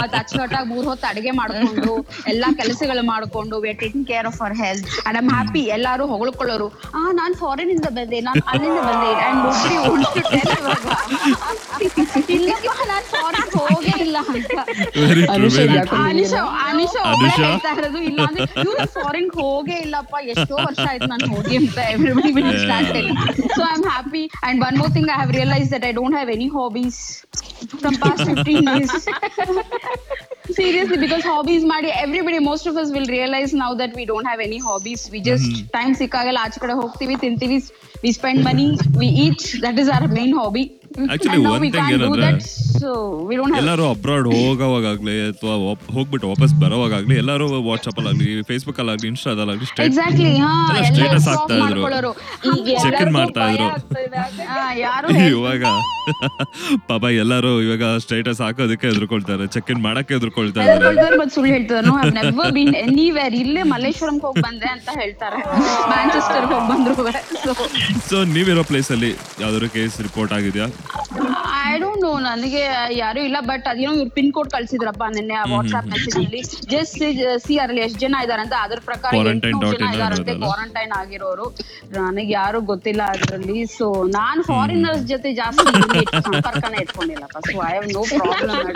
ಮತ್ 0.00 0.14
ಅಚ್ಚುಕಟ್ಟಾಗಿ 0.20 0.68
ಮೂರ್ 0.72 0.86
ಹೊತ್ತು 0.90 1.06
ಅಡಿಗೆ 1.10 1.32
ಮಾಡ್ಕೊಂಡು 1.40 1.94
ಎಲ್ಲಾ 2.32 2.48
ಕೆಲಸಗಳು 2.60 3.02
ಮಾಡ್ಕೊಂಡು 3.12 3.56
we 3.64 3.72
taking 3.82 4.06
care 4.12 4.26
of 4.30 4.38
our 4.42 4.54
health 4.62 4.86
and 5.06 5.16
I'm 5.22 5.30
happy 5.36 5.62
ಎಲ್ಲಾರು 5.76 6.06
ಹೊಗಳ್ಕೊಳ್ಳೋರು. 6.12 6.68
ಆ 6.98 7.00
ನಾನ್ 7.20 7.34
ಫಾರಿನ್ 7.42 7.72
ಇಂದ 7.76 7.88
ಬಂದೆ. 7.98 8.20
ನಾನ್ 8.28 8.40
ಅಲ್ಲಿಂದ 8.52 8.80
ಬಂದೆ. 8.90 9.10
ಅಂಡ್ 9.28 9.42
ಇಲ್ಲ 12.36 12.50
ನಾನ್ 12.92 13.06
ಫಾರಿನ್ 13.14 13.45
ಇಲ್ಲ 14.16 14.32
ಅಂತ. 14.32 14.58
Very 15.00 15.22
true 15.28 15.48
very 15.56 15.76
Anisha 16.04 16.40
Anisha 16.66 17.00
ಒಬ್ಳೆ 17.10 17.28
ಅನುಷಾ? 17.28 17.44
ಹೇಳ್ತಾ 17.44 17.72
ಇರೋದು 17.76 18.00
ಇಲ್ಲ 18.08 18.20
ಅಂದ್ರೆ 18.28 18.44
ಇವ್ರು 18.64 18.86
ಫಾರಿನ್ 18.96 19.30
ಹೋಗೇ 19.40 19.76
ಇಲ್ಲಪ್ಪ 19.84 20.14
ಎಷ್ಟೋ 20.32 20.54
ವರ್ಷ 20.62 20.84
ಆಯ್ತು 20.92 21.08
ನಾನು 21.12 21.28
ಹೋಗಿ 21.34 21.56
ಅಂತ 21.62 21.78
everybody 21.94 22.32
will 22.38 22.52
start 22.64 22.90
so 23.50 23.62
I 23.62 23.72
am 23.74 23.86
happy 23.90 24.24
and 24.48 24.64
one 24.68 24.78
more 24.82 24.92
thing 24.96 25.10
I 25.10 25.18
have 25.18 25.32
realize 25.32 25.70
that 25.74 25.86
I 25.86 25.94
don't 26.00 26.16
have 26.16 26.32
any 26.36 26.48
hobbies 26.56 27.00
from 27.76 27.98
past 28.04 28.26
fifteen 28.30 28.64
days 28.70 28.94
seriously 30.56 30.98
because 30.98 31.24
hobbies 31.24 31.62
ಮಾಡಿ 31.64 31.88
everybody 31.96 32.38
most 32.40 32.64
of 32.66 32.76
us 32.76 32.90
will 32.90 33.08
realize 33.08 33.52
now 33.54 33.70
that 33.74 33.92
we 33.94 34.04
don't 34.04 34.26
have 34.26 34.40
any 34.40 34.58
hobbies. 34.60 35.00
We 35.12 35.20
just 35.22 35.46
time 35.72 35.92
ಸಿಕ್ಕಾಗಲ್ಲ 36.00 36.38
ಆಚೆ 36.44 36.60
ಕಡೆ 36.62 36.74
ಹೋಗ್ತೀವಿ 36.80 37.14
ತಿಂತೀವಿ. 37.16 37.58
We 38.06 38.12
spend 38.12 38.44
money 38.44 38.68
we 38.96 39.08
eat. 39.20 39.42
That 39.60 39.78
is 39.78 39.90
our 39.90 40.08
main 40.10 40.34
hobby. 40.36 40.66
Actually 41.06 41.36
and 41.36 41.44
now 41.44 41.50
one 41.50 41.62
we 41.62 41.68
thing 41.68 41.80
can't 41.80 41.94
do 41.94 41.96
ಏನಂದ್ರೆ- 41.98 42.26
that 42.26 42.44
so 42.74 42.90
we 43.28 43.34
don't 43.38 43.52
have 43.52 43.58
ಎಲ್ಲರೂ 43.60 43.84
abroad 43.90 44.26
ಹೋಗೋವಾಗ್ಲಿ 44.30 45.16
ಅಥವಾ 45.30 45.54
ಹೋಗ್ಬಿಟ್ಟು 45.94 46.26
ವಾಪಸ್ 46.28 46.54
ಬರೋವಾಗ್ಲಿ 46.62 47.16
ಎಲ್ಲರೂ 47.16 47.46
ವಾಟ್ಸ್ಆಪ್ 47.66 47.98
ಅಲ್ಲಾಗ್ಲಿ 48.02 48.28
ಫೇಸ್ಬುಕ್ 48.42 48.78
ಅಲ್ಲಾಗ್ಲಿ 48.82 49.08
ಇನ್ಸ್ಟಾದಲ್ಲಾಗ್ಲಿ 49.08 49.66
ಎಕ್ಸಾಕ್ಟ್ಲಿ 49.86 50.30
ಹಾ 50.38 50.52
ಎಲ್ಲ 50.78 51.16
stop 51.18 51.28
ಹಾಕ್ತಾ 51.30 51.56
ಇದ್ರು. 51.56 51.80
ಮಾಡ್ಕೊಳ್ಳೋರು. 51.82 52.12
ಈಗ 52.50 52.64
Check 52.76 52.86
in 52.86 52.86
ಎಲ್ಲರಿಗೂ 52.86 53.12
ಮಾಡ್ತಾ 53.18 53.42
ಭಯ 53.42 53.52
ಇದ್ರು. 53.52 53.66
ಆಗ್ತಾ 53.70 54.00
ಇದೆ. 54.00 54.16
ಹಾಗಾಗಿ 54.18 54.46
ಹಾ, 54.52 54.62
ಯಾರು 54.78 55.10
ಇವಾಗ 55.28 55.64
ಪಾಪ 56.90 57.04
ಎಲ್ಲರೂ 57.22 57.60
ಇವಾಗ 57.60 57.84
ಸ್ಟೇಟಸ್ 57.98 58.40
ಹಾಕೋದಕ್ಕೆ 58.40 58.86
ಎದ್ರುಕೊಳ್ತಾರೆ 58.86 59.46
ಚೆಕ್ 59.48 59.70
ಇನ್ 59.70 59.82
ಮಾಡಕ್ಕೆ 59.82 60.14
ಎದುರ್ಕೊಳ್ತಾ 60.14 60.60
ಇದ್ದಾರೆ. 60.62 60.86
ಹೇಳ್ತಾರೆ 60.88 61.18
ಮತ್ತೆ 61.18 61.34
ಸುಳ್ಳು 61.34 61.52
ಹೇಳ್ತಾರೆ. 61.52 61.84
No 61.88 61.94
have 61.98 62.14
never 62.20 62.52
been 62.52 62.74
anywhere 62.84 63.36
ಇಲ್ಲೇ 63.42 63.62
ಮಲ್ಲೇಶ್ವರಂ 63.72 64.18
ಹೋಗಿ 64.20 64.42
ಬಂದೆ 64.42 64.70
ಅಂತ 64.76 64.88
ಹೇಳ್ತಾರೆ. 65.00 65.40
ಮ್ಯಾಂಚೆಸ್ಟರ್ 65.94 66.46
ಹೋಗಿ 66.52 66.68
ಬಂದ್ರು 66.72 66.94
ಸೊ 68.08 68.18
ನೀವಿರೋ 68.34 68.62
ಪ್ಲೇಸಲ್ಲಿ 68.62 69.10
ಯಾವ್ದಾದ್ರು 69.40 69.68
ಕೇಸ್ 69.70 69.96
ರಿಪೋರ್ಟ್ 70.06 70.32
ಆಗಿದ್ಯಾ? 70.32 70.66
ಐ 71.68 71.74
ಡೋಂಟ್ 71.82 72.02
ನೋ 72.06 72.10
ನನಗೆ 72.28 72.62
ಯಾರು 73.02 73.20
ಇಲ್ಲ 73.28 73.38
ಬಟ್ 73.50 73.66
ಅದೇನೋ 73.70 73.92
ಇವ್ರು 73.96 74.10
ಪಿನ್ 74.16 74.30
ಕೋಡ್ 74.36 74.50
ಕಳ್ಸಿದ್ರಪ್ಪ 74.54 75.04
ನಿನ್ನೆ 75.16 75.36
ವಾಟ್ಸ್ಆಪ್ 75.52 75.88
ಮೆಸೇಜ್ 75.92 76.16
ಅಲ್ಲಿ. 76.20 76.40
ಜಸ್ಟ್ 76.74 77.02
ಸಿ 77.46 77.54
ಅಲ್ಲಿ 77.64 77.80
ಎಷ್ಟು 77.86 77.98
ಜನ 78.04 78.14
ಇದಾರೆ 78.26 78.42
ಅಂತ 78.44 78.54
ಅದ್ರ 78.64 78.78
ಪ್ರಕಾರ 78.88 79.12
ಇದಾರಂತೆ. 79.94 80.34
ಕ್ವಾರಂಟೈನ್ 80.44 80.94
ಆಗಿರೋರು. 81.00 81.46
ನನಗೆ 81.96 82.32
ಯಾರು 82.40 82.60
ಗೊತ್ತಿಲ್ಲ 82.70 83.02
ಅದ್ರಲ್ಲಿ. 83.14 83.58
ಸೊ 83.76 83.86
ನಾನ್ 84.18 84.42
ಫಾರಿನರ್ಸ್ 84.50 85.04
ಜೊತೆ 85.12 85.32
ಜಾಸ್ತಿ 85.40 85.66
ಸಂಪರ್ಕನೇ 86.28 86.78
ಇಟ್ಕೊಂಡಿಲ್ಲಪ್ಪ. 86.84 87.38
So 87.48 87.56
I 87.68 87.72
have 87.72 87.88
no 87.96 88.02
problem 88.12 88.68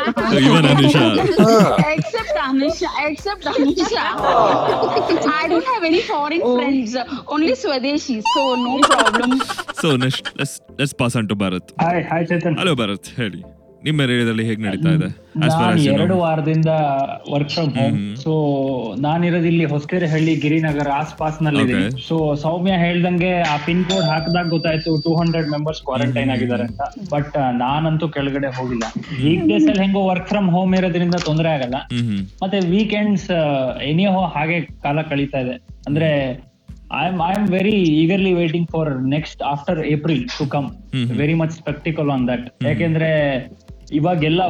except 1.95 2.39
Amisha 2.49 2.93
except 3.09 3.49
Amisha 3.55 4.07
I 5.43 5.47
don't 5.53 5.71
have 5.73 5.87
any 5.91 6.03
foreign 6.13 6.47
friends 6.57 6.97
only 7.35 7.55
ಸ್ವದೇಶಿ 7.65 8.19
so 8.35 8.45
no 8.67 8.75
problem 8.91 9.09
no 9.31 9.37
problem. 9.37 9.41
So 9.81 9.89
next 10.03 10.27
let's 10.81 10.99
pass 11.05 11.17
on 11.21 11.31
to 11.33 11.39
Bharat 11.45 11.71
hi 11.87 12.05
hi 12.13 12.29
Chetan 12.33 12.59
hello 12.63 12.75
Bharat 12.83 13.09
ಹೇಳಿ. 13.23 13.41
ನಿಮ್ಮ 13.87 14.05
ಏರಿಯಾದಲ್ಲಿ 14.05 14.45
ಹೇಗೆ 14.47 14.61
ನಡೀತಾ 14.65 14.91
ಇದೆ? 14.97 15.07
ನಾನು 15.43 15.83
ಎರಡು 15.93 16.15
ವಾರದಿಂದ 16.23 16.71
ವರ್ಕ್ 17.35 17.53
ಫ್ರಮ್ 17.55 17.71
ಹೋಮ್ 17.77 17.95
ಸೊ 18.23 18.33
ನಾನಿರೋದು 19.05 19.49
ಇಲ್ಲಿ 19.51 19.67
ಹೊಸಕೆರೆಹಳ್ಳಿ 19.73 20.33
ಗಿರಿನಗರ 20.43 20.89
ಆಸ್ಪಾಸ್ನಲ್ಲಿ. 21.03 21.65
ಸೊ 22.09 22.17
ಸೌಮ್ಯ 22.43 22.75
ಹೇಳ್ದಂಗೆ 22.83 23.31
ಆ 23.53 23.55
ಪಿನ್ 23.67 23.83
ಕೋಡ್ 23.91 24.07
ಹಾಕಿದಾಗ 24.11 24.47
ಗೊತ್ತಾಯ್ತು 24.55 24.93
ಟೂ 25.07 25.13
ಹಂಡ್ರೆಡ್ 25.21 25.49
ಮೆಂಬರ್ಸ್ 25.55 25.81
ಕ್ವಾರಂಟೈನ್ 25.87 26.33
ಆಗಿದ್ದಾರೆ 26.35 26.67
ಅಂತ. 26.71 26.83
ಬಟ್ 27.15 27.39
ನಾನಂತೂ 27.63 28.09
ಕೆಳಗಡೆ 28.17 28.51
ಹೋಗಿಲ್ಲ. 28.59 28.85
ವೀಕ್ 29.23 29.47
ಡೇಸ್ 29.53 29.67
ಅಲ್ಲಿ 29.73 29.83
ಹೆಂಗೋ 29.85 30.03
ವರ್ಕ್ 30.11 30.29
ಫ್ರಮ್ 30.33 30.51
ಹೋಮ್ 30.57 30.75
ಇರೋದ್ರಿಂದ 30.81 31.23
ತೊಂದರೆ 31.31 31.51
ಆಗಲ್ಲ. 31.57 31.81
ಮತ್ತೆ 32.43 32.61
ವೀಕೆಂಡ್ಸ್ 32.75 33.29
ಎನಿಹೋ 33.91 34.25
ಹಾಗೆ 34.37 34.61
ಕಾಲ 34.87 34.99
ಕಳೀತಾ 35.13 35.41
ಇದೆ. 35.47 35.57
ಅಂದ್ರೆ 35.89 36.11
I 36.99 37.03
am 37.09 37.21
I 37.31 37.33
am 37.39 37.49
very 37.49 37.77
eagerly 38.03 38.33
waiting 38.33 38.69
for 38.71 38.91
next 39.17 39.43
after 39.43 39.81
April 39.95 40.25
to 40.39 40.47
come. 40.55 40.69
Very 41.23 41.35
much 41.43 41.53
sceptical 41.53 42.11
on 42.11 42.25
that 42.29 42.47
ಯಾಕೆಂದ್ರೆ 42.69 43.11
ಇವಾಗೆಲ್ಲ 43.99 44.41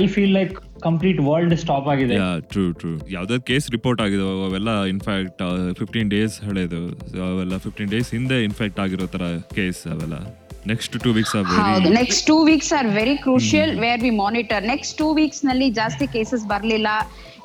I 0.00 0.02
feel 0.12 0.34
like 0.36 0.52
complete 0.84 1.18
world 1.20 1.54
stop 1.62 1.88
ಆಗಿದೆ. 1.94 2.14
ಟ್ರೂ 2.52 2.62
ಟ್ರೂ 2.80 2.92
ಯಾವ್ದಾದ್ರು 3.16 3.42
ಕೇಸ್ 3.50 3.66
ರಿಪೋರ್ಟ್ 3.70 4.00
ಆಗಿದೆ 4.04 4.22
ಅವೆಲ್ಲ 4.46 4.70
ಇನ್ಫ್ಯಾಕ್ಟ್ 4.94 5.42
ಫಿಫ್ಟೀನ್ 5.80 6.10
ಡೇಸ್ 6.14 6.36
ಹಳೆದು. 6.48 6.80
ಅವೆಲ್ಲ 7.28 7.56
fifteen 7.66 7.90
days 7.90 8.10
ಹಿಂದೆ 8.18 8.38
in fact 8.48 8.80
ಆಗಿರೋ 8.84 9.06
ತರ 9.16 9.26
ಕೇಸ್ 9.58 9.82
ಅವೆಲ್ಲ. 9.94 10.18
ನೆಕ್ಸ್ಟ್ 10.70 10.94
ಟೂ 11.04 11.10
ವೀಕ್ಸ್ 11.16 11.32
ಹೌದು. 11.36 11.88
Next 11.98 12.22
two 12.30 12.36
weeks 12.48 12.70
are 12.78 12.88
very 12.98 13.16
crucial 13.24 13.72
where 13.84 14.00
we 14.06 14.12
monitor 14.24 14.64
next 14.72 14.94
two 15.00 15.08
ವೀಕ್ಸ್ನಲ್ಲಿ 15.20 15.68
ಜಾಸ್ತಿ 15.80 16.06
ಕೇಸಸ್ 16.14 16.44
ಬರಲಿಲ್ಲ. 16.52 16.88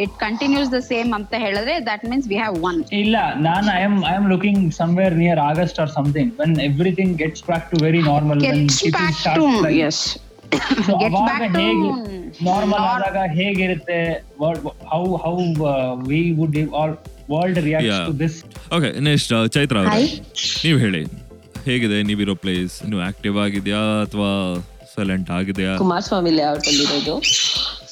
ಇಟ್ 0.04 0.14
ಕಂಟಿನ್ಯೂಸ್ 0.26 0.70
ದ 0.76 0.80
ಸೇಮ್ 0.92 1.12
ಅಂತ 1.18 1.34
ಹೇಳಿದ್ರೆ 1.46 1.76
that 1.90 2.04
means 2.12 2.28
we 2.32 2.38
have 2.42 2.58
one 2.70 2.80
ಇಲ್ಲ 3.02 3.18
ನಾನು 3.48 3.68
I 3.78 3.82
am 3.88 3.98
I 4.12 4.14
am 4.20 4.28
looking 4.34 4.62
somewhere 4.82 5.16
near 5.24 5.42
August 5.50 5.80
or 5.84 5.92
something 5.98 6.32
when 6.42 6.56
everything 6.70 7.14
gets 7.24 7.44
back 7.50 7.68
to 7.74 7.80
very 7.86 8.02
normal 8.12 8.46
yes 9.88 10.02
ಹೇಗೆ 11.58 11.90
normal 12.48 12.84
ಆದಾಗ 12.92 13.18
ಹೇಗಿರುತ್ತೆ? 13.40 14.00
How 14.94 15.04
how 15.24 15.36
we 16.12 16.22
would 16.40 16.58
all 16.82 16.94
world 17.34 17.60
react. 17.68 17.96
To 18.10 18.14
this 18.24 18.38
okay 18.78 18.92
next 19.10 19.34
Chaitra 19.56 19.78
ನೀವು 20.66 20.78
ಹೇಳಿ. 20.86 21.02
ಹೇಗಿದೆ? 21.68 21.98
ನೀವಿರೋ 22.10 22.36
place 22.44 22.76
ನೀವು 22.90 23.02
active 23.10 23.38
ಆಗಿದ್ಯಾ 23.46 23.80
ಅಥವಾ 24.06 24.30
silent 24.94 25.30
ಆಗಿದೆಯಾ? 25.38 25.72
ಕುಮಾರಸ್ವಾಮಿ 25.84 26.32
ಲೇಔಟ್ 26.38 26.68
ಅಲ್ಲಿ 26.72 26.84
ಇರೋದು 26.88 27.16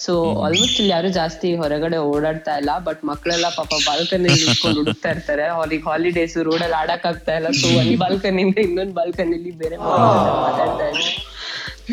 ಸೊ 0.03 0.13
ಆಲ್ಮೋಸ್ಟ್ 0.45 0.77
ಇಲ್ಲಿ 0.81 0.91
ಯಾರು 0.95 1.09
ಜಾಸ್ತಿ 1.17 1.49
ಹೊರಗಡೆ 1.61 1.97
ಓಡಾಡ್ತಾ 2.13 2.53
ಇಲ್ಲ 2.61 2.71
ಬಟ್ 2.87 3.01
ಮಕ್ಕಳೆಲ್ಲ 3.09 3.47
ಪಾಪ 3.59 3.71
ಬಾಲ್ಕನಿ 3.87 4.29
ನಿಂತ್ಕೊಂಡು 4.33 4.79
ಹುಡುಕ್ತಾ 4.81 5.09
ಇರ್ತಾರೆ. 5.15 5.45
ಅವ್ರಿಗೆ 5.57 5.83
ಹಾಲಿಡೇಸ್ 5.89 6.35
ರೋಡಲ್ಲಿ 6.49 6.77
ಆಡಕ್ 6.81 7.05
ಆಗ್ತಾ 7.11 7.33
ಇಲ್ಲ. 7.39 7.49
ಸೊ 7.61 7.67
ಒಂದ್ 7.79 7.95
ಬಾಲ್ಕನಿಂದ 8.03 8.57
ಇನ್ನೊಂದ್ 8.67 8.93
ಬಾಲ್ಕನಿಲಿ 8.99 9.53
ಬೇರೆ 9.63 9.77
ಮಾತಾಡ್ತಾ 9.85 10.87
ಇದ್ದಾರೆ. 10.91 11.03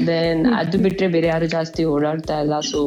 ದೆನ್ 0.09 0.43
ಅದು 0.55 0.79
ಬಿಟ್ರೆ 0.79 1.09
ಬೇರೆ 1.09 1.27
ಯಾರು 1.27 1.47
ಜಾಸ್ತಿ 1.47 1.85
ಓಡಾಡ್ತಾ 1.85 2.41
ಇಲ್ಲ. 2.41 2.61
So 2.61 2.81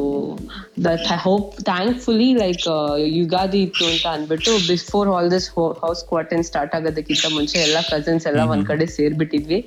that 0.86 1.04
I 1.12 1.18
hope 1.22 1.50
thankfully 1.64 2.34
like 2.34 2.64
Ugadi 3.18 3.60
ಇತ್ತು 3.62 3.84
ಅಂತ 3.92 4.06
ಅಂದ್ಬಿಟ್ಟು 4.06 4.52
before 4.68 5.08
all 5.08 5.30
this 5.30 5.48
house 5.84 6.04
quarantine 6.08 6.42
start 6.42 6.74
ಆಗೋದಕ್ಕಿಂತ 6.74 7.26
ಮುಂಚೆ 7.34 7.58
ಎಲ್ಲ 7.58 7.76
ಕಸಿನ್ಸ್ 7.90 8.26
ಎಲ್ಲ 8.26 8.40
ಒಂದ್ 8.54 8.66
ಕಡೆ 8.66 8.86
ಸೇರ್ಬಿಟ್ಟಿದ್ವಿ. 8.86 9.60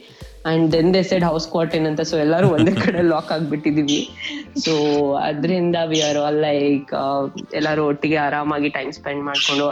And 0.45 0.65
then 0.73 0.89
they 0.93 1.01
said 1.03 1.23
house 1.23 1.47
quarantine 1.53 1.85
ಅಂತ. 1.87 2.01
ಸೊ 2.09 2.15
ಎಲ್ಲರೂ 2.25 2.47
ಒಂದೇ 2.55 2.71
ಕಡೆ 2.83 3.01
ಲಾಕ್ 3.11 3.31
ಆಗ್ಬಿಟ್ಟಿದೀವಿ. 3.35 3.97
ಸೊ 4.65 4.73
ಅದರಿಂದ 5.27 5.77
ವಿ 5.91 5.99
ಆರ್ 6.09 6.17
ಆಲ್ 6.17 6.39
ಲೈಕ್ 6.45 6.91
ಎಲ್ಲರೂ 7.59 7.81
ಒಟ್ಟಿಗೆ 7.91 8.17
ಆರಾಮಾಗಿ 8.27 8.69
ಟೈಮ್ 8.77 8.91
ಸ್ಪೆಂಡ್ 8.97 9.23
ಮಾಡ್ಕೊಂಡು 9.29 9.65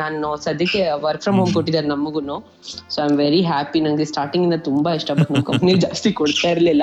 ನಾನು 0.00 0.30
ಸದ್ಯಕ್ಕೆ 0.46 0.82
ವರ್ಕ್ 1.06 1.22
ಫ್ರಮ್ 1.26 1.38
ಹೋಮ್. 1.40 1.52
ಕೊಟ್ಟಿದ್ದಾರೆ 1.56 1.88
ನಮಗೂ 1.94 2.22
so 2.92 2.96
I 3.02 3.04
am 3.08 3.16
very 3.24 3.42
happy 3.50 3.80
ನಂಗೆ 3.86 4.06
ಸ್ಟಾರ್ಟಿಂಗ್ 4.12 4.46
ಇಂದ 4.48 4.58
ತುಂಬಾ 4.70 4.92
ಇಷ್ಟ 5.00 5.10
ಬಟ್ 5.18 5.30
ನಮ್ಮ 5.32 5.44
ಕಂಪ್ನಿ 5.50 5.74
ಜಾಸ್ತಿ 5.86 6.12
ಕೊಡ್ತಾ 6.12 6.50
ಇರಲಿಲ್ಲ. 6.54 6.82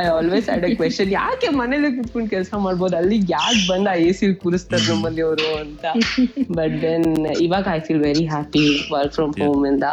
I 0.00 0.04
always 0.16 0.48
had 0.50 0.66
a 0.70 0.72
question 0.80 1.12
ಯಾಕೆ 1.12 1.50
ಮನೇಲಿ 1.60 1.90
ಕುತ್ಕೊಂಡು 1.98 2.30
ಕೆಲಸ 2.30 2.52
ಮಾಡ್ಬೋದು? 2.66 2.96
ಅಲ್ಲಿ 3.02 3.18
ಯಾಕೆ 3.36 3.62
ಬಂದ 3.72 3.88
ಎ 4.06 4.12
ಸಿ 4.20 4.34
ಕೂರಿಸ್ತಾರೆ 4.44 4.86
ನಮ್ಮಲ್ಲಿ 4.92 5.22
ಅವರು 5.28 5.48
ಅಂತ. 5.64 5.84
ಬಟ್ 6.60 6.82
ದೆನ್ 6.86 7.08
ಇವಾಗ 7.46 7.66
I 7.76 7.80
feel 7.88 8.02
very 8.08 8.26
happy 8.34 8.64
work 8.96 9.14
from 9.18 9.34
home 9.42 9.66
ಇಂದ. 9.72 9.84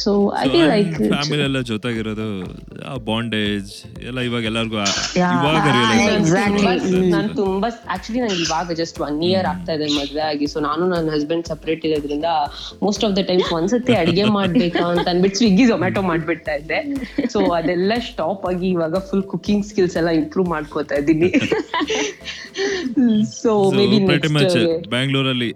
So 0.00 0.10
I 0.40 0.46
feel 0.54 0.68
like 0.74 0.94
family 1.12 1.44
ಎಲ್ಲ 1.48 1.58
ಜೊತೆಗಿರೋದು 2.06 2.98
ಬಾಂಡೇಜ್ 3.08 3.70
ಎಲ್ಲ 4.08 4.20
ಇವಾಗ 4.28 4.44
ಎಲ್ಲರಿಗೂ 4.50 4.76
ಇವಾಗ 5.36 5.66
ನಾನು 7.14 7.28
ತುಂಬಾ 7.40 7.68
ಆಕ್ಚುಲಿ 7.94 8.20
ನಂಗೆ 8.24 8.42
ಇವಾಗ 8.46 8.72
ಜಸ್ಟ್ 8.80 8.98
ಒನ್ 9.06 9.18
ಇಯರ್ 9.28 9.46
ಆಗ್ತಾ 9.52 9.72
ಇದೆ 9.76 9.86
ಮದ್ವೆ 9.98 10.22
ಆಗಿ. 10.30 10.46
ಸೊ 10.52 10.60
ನಾನು 10.68 10.82
ನನ್ನ 10.94 11.12
ಹಸ್ಬೆಂಡ್ 11.16 11.46
ಸಪರೇಟ್ 11.52 11.84
ಇರೋದ್ರಿಂದ 11.88 12.30
ಮೋಸ್ಟ್ 12.86 13.04
ಆಫ್ 13.08 13.14
ದ 13.18 13.24
ಟೈಮ್ 13.30 13.42
ಒಂದ್ಸತಿ 13.58 13.94
ಅಡಿಗೆ 14.02 14.24
ಮಾಡ್ಬೇಕು 14.38 14.82
ಅಂತ 14.92 15.06
ಅಂದ್ಬಿಟ್ಟು 15.12 15.38
ಸ್ವಿಗ್ಗಿ 15.40 15.66
ಝೊಮ್ಯಾಟೊ 15.70 16.02
ಮಾಡ್ಬಿಡ್ತಾ 16.10 16.54
ಇದ್ದೆ. 16.60 16.80
ಸೊ 17.34 17.40
ಅದೆಲ್ಲ 17.58 17.92
ಸ್ಟಾಪ್ 18.10 18.44
ಆಗಿ 18.50 18.68
ಇವಾಗ 18.76 18.98
ಫುಲ್ 19.10 19.26
ಕುಕಿಂಗ್ 19.34 19.64
ಸ್ಕಿಲ್ಸ್ 19.70 19.96
ಎಲ್ಲ 20.02 20.12
ಇಂಪ್ರೂವ್ 20.22 20.48
ಮಾಡ್ಕೋತಾ 20.54 20.96
ಇದ್ದೀನಿ. 21.02 21.30
ಸೊ 23.40 23.52
ಮೇ 23.78 23.86
ಬಿ 23.92 23.98
ಬ್ಯಾಂಗ್ಳೂರಲ್ಲಿ 24.94 25.50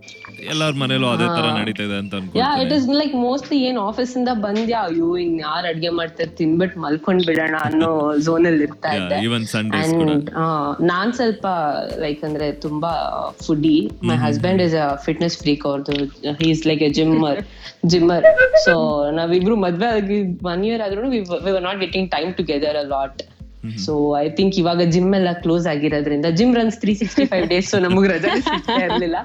ಎಲ್ಲಾರ 0.53 0.73
ಮನೇಲೂ 0.83 1.07
ಅದೇ 1.15 1.27
ತರ 1.37 1.47
ನಡೀತಾ 1.61 1.83
ಇದೆ 1.89 1.97
ಅಂತ 2.03 2.15
yeah 2.41 2.49
it 2.63 2.73
is 2.77 2.87
like 3.01 3.15
mostly 3.27 3.59
ಏನ್ 3.69 3.79
ಆಫೀಸ್ 3.89 4.13
ಇಂದ 4.21 4.31
ಬಂದ್ಯಾ? 4.47 4.81
ಅಯ್ಯೋ 4.89 5.09
ಇನ್ 5.25 5.37
ಯಾರ್ 5.47 5.67
ಅಡ್ಗೆ 5.71 5.91
ಮಾಡ್ತಾರೆ 5.99 6.31
ತಿನ್ಬಿಟ್ 6.39 6.75
ಮಲ್ಕೊಂಡ್ 6.85 7.23
ಬಿಡೋಣ 7.29 7.57
ಅನ್ನೋ 7.69 7.91
ಝೋನ್ 8.27 8.47
ಅಲ್ಲಿ 8.51 8.65
ಇರ್ತಾ 8.65 8.91
ಇದ್ದೆ. 8.99 9.17
ಅಂಡ್ 9.81 10.29
ನಾನ್ 10.91 11.13
ಸ್ವಲ್ಪ 11.19 11.47
ಲೈಕ್ 12.05 12.23
ಅಂದ್ರೆ 12.25 12.49
ತುಂಬಾ 12.67 12.93
foodie 13.47 13.77
my 14.09 14.17
husband 14.27 14.63
is 14.67 14.77
a 14.85 14.89
fitness 15.07 15.39
freak 15.43 15.65
ಅವ್ರದ್ದು 15.71 15.97
is 16.51 16.63
like 16.67 16.83
a 16.83 16.91
gymmer 16.99 17.41
gymmer 17.87 18.27
so 18.67 18.75
ನಾವಿಬ್ರು 19.19 19.57
ಮದ್ವೆ 19.67 19.89
ಆಗಿ 19.97 20.19
ಒನ್ 20.53 20.65
ಇಯರ್ 20.69 20.85
ಆದ್ರೂ 20.87 21.09
not 21.69 21.81
getting 21.81 22.11
time 22.17 22.33
together 22.35 22.79
a 22.85 22.87
lot 22.95 23.21
so 23.85 24.17
I 24.17 24.29
think 24.29 24.57
ಇವಾಗ 24.59 24.81
ಜಿಮ್ 24.95 25.15
ಎಲ್ಲ 25.15 25.33
ಕ್ಲೋಸ್ 25.33 25.67
ಆಗಿರೋದ್ರಿಂದ 25.67 26.27
gym 26.39 26.57
runs 26.57 26.77
three 26.81 26.95
sixty 26.95 27.25
five 27.25 27.47
days 27.49 27.75
ನಮಗ್ 27.87 28.09
ರಜಾ 28.09 28.33
ಇರ್ಲಿಲ್ಲ. 28.87 29.17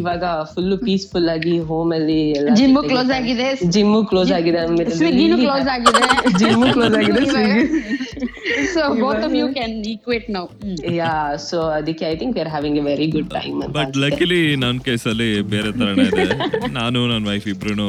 ಇವಾಗ 0.00 0.24
ಫುಲ್ 0.54 0.78
ಪೀಸ್ಫುಲ್ 0.78 1.28
ಆಗಿ 1.28 1.58
ಹೋಮ್ 1.58 1.92
ಅಲ್ಲಿ 1.92 2.20
Gym 2.60 2.74
close 2.90 3.12
ಆಗಿದೆ. 3.18 3.48
ಜಿಮ್ 3.76 4.06
ಕ್ಲೋಸ್ 4.06 4.32
ಆಗಿದೆ 4.32 4.60
ಜಿಮ್ 5.18 5.36
ಕ್ಲೋಸ್ 5.42 5.68
ಆಗಿದೆ. 5.76 6.02
ಜಿಮ್ 6.38 6.64
ಕ್ಲೋಸ್ 6.72 6.96
ಆಗಿದೆ 6.96 7.24
Swiggy. 8.66 9.00
both 9.00 9.22
of 9.22 9.34
you 9.34 9.48
can 9.52 9.72
equate 9.86 10.28
now 10.30 10.46
yeah 11.00 11.36
so 11.38 11.50
so 11.50 11.58
ಅದಕ್ಕೆ 11.76 12.04
I 12.10 12.14
think 12.20 12.34
we 12.36 12.40
are 12.42 12.50
having 12.52 12.76
a 12.80 12.84
very 12.88 13.06
good 13.14 13.30
time 13.36 13.56
ಅಂತ 13.64 13.72
ಬಟ್ 13.78 13.96
ಲಕಿಲಿ 14.04 14.40
ನನ್ನ 14.62 14.84
ಕೇಸಲ್ಲಿ 14.86 15.28
ಬೇರೆ 15.52 15.70
ತರನೇ 15.80 16.04
ಇದೆ 16.12 16.24
ನಾನು 16.78 17.00
ನನ್ನ 17.12 17.24
ವೈಫ್ 17.30 17.46
ಇಬ್ರು 17.52 17.86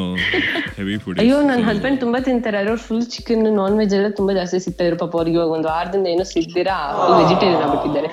ಹೆವಿ 0.77 0.95
ಫುಡ್ 1.03 1.19
ಅಯ್ಯೋ 1.23 1.37
ನನ್ನ 1.49 1.63
ಹಸ್ಬೆಂಡ್ 1.69 1.99
ತುಂಬಾ 2.03 2.19
ತಿಂತಾರೆ 2.27 2.59
ಅವ್ರು 2.63 2.75
ಫುಲ್ 2.87 3.05
ಚಿಕನ್ 3.15 3.43
ನಾನ್ 3.59 3.77
ವೆಜ್ 3.81 3.95
ಎಲ್ಲ 3.99 4.09
ತುಂಬಾ 4.19 4.33
ಜಾಸ್ತಿ 4.39 4.59
ಸಿಗ್ತಾ 4.65 4.85
ಇದ್ರು 4.87 4.97
ಪಾಪ 5.03 5.15
ಅವ್ರಿಗೆ 5.19 5.37
ಇವಾಗ 5.39 5.53
ಒಂದು 5.57 5.69
ವಾರದಿಂದ 5.73 6.07
ಏನೋ 6.13 6.25
ಸಿಗ್ದಿರಾ 6.33 6.77
vegetarian 7.21 7.63
ಆಗ್ಬಿಟ್ಟಿದ್ದಾರೆ 7.67 8.09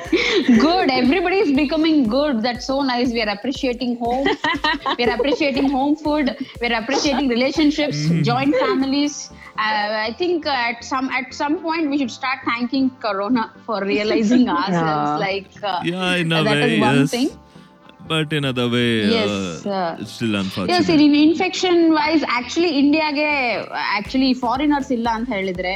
good 0.66 0.88
everybody 1.00 1.38
is 1.44 1.50
becoming 1.62 1.98
good 2.16 2.34
that's 2.46 2.66
so 2.72 2.76
nice 2.92 3.10
we 3.16 3.22
are 3.24 3.32
appreciating 3.36 3.92
home 4.04 4.24
we 4.98 5.02
are 5.06 5.12
appreciating 5.18 5.68
home 5.76 5.94
food 6.04 6.26
we 6.60 6.66
are 6.70 6.76
appreciating 6.82 7.28
relationships 7.36 7.98
joint 8.30 8.54
families 8.64 9.16
uh, 9.26 9.37
Uh, 9.58 10.06
I 10.08 10.14
think 10.16 10.46
at 10.46 10.84
some 10.84 11.08
at 11.10 11.34
some 11.34 11.60
point 11.60 11.90
we 11.90 11.98
should 11.98 12.12
start 12.12 12.38
thanking 12.44 12.90
Corona 13.00 13.52
for 13.66 13.84
realizing 13.84 14.48
ourselves. 14.58 14.72
yeah. 14.72 15.16
Like 15.16 15.50
uh, 15.64 15.80
yeah, 15.82 16.14
in 16.14 16.30
a 16.30 16.44
that 16.44 16.52
way, 16.52 16.74
is 16.76 16.80
one 16.80 16.98
yes. 17.00 17.10
thing 17.10 17.30
but 18.12 18.32
in 18.38 18.46
other 18.52 18.70
way 18.76 18.84
Yes, 19.16 19.34
still 20.12 20.34
yes 20.34 20.40
unfortunate 20.42 21.02
in 21.08 21.14
infection 21.26 21.76
wise 21.98 22.24
actually 22.38 22.72
ಇಂಡಿಯಾಗೆ 22.82 23.28
actually 23.98 24.30
foreigners 24.44 24.90
ಇಲ್ಲ 24.96 25.08
ಅಂತ 25.18 25.28
ಹೇಳಿದ್ರೆ 25.36 25.74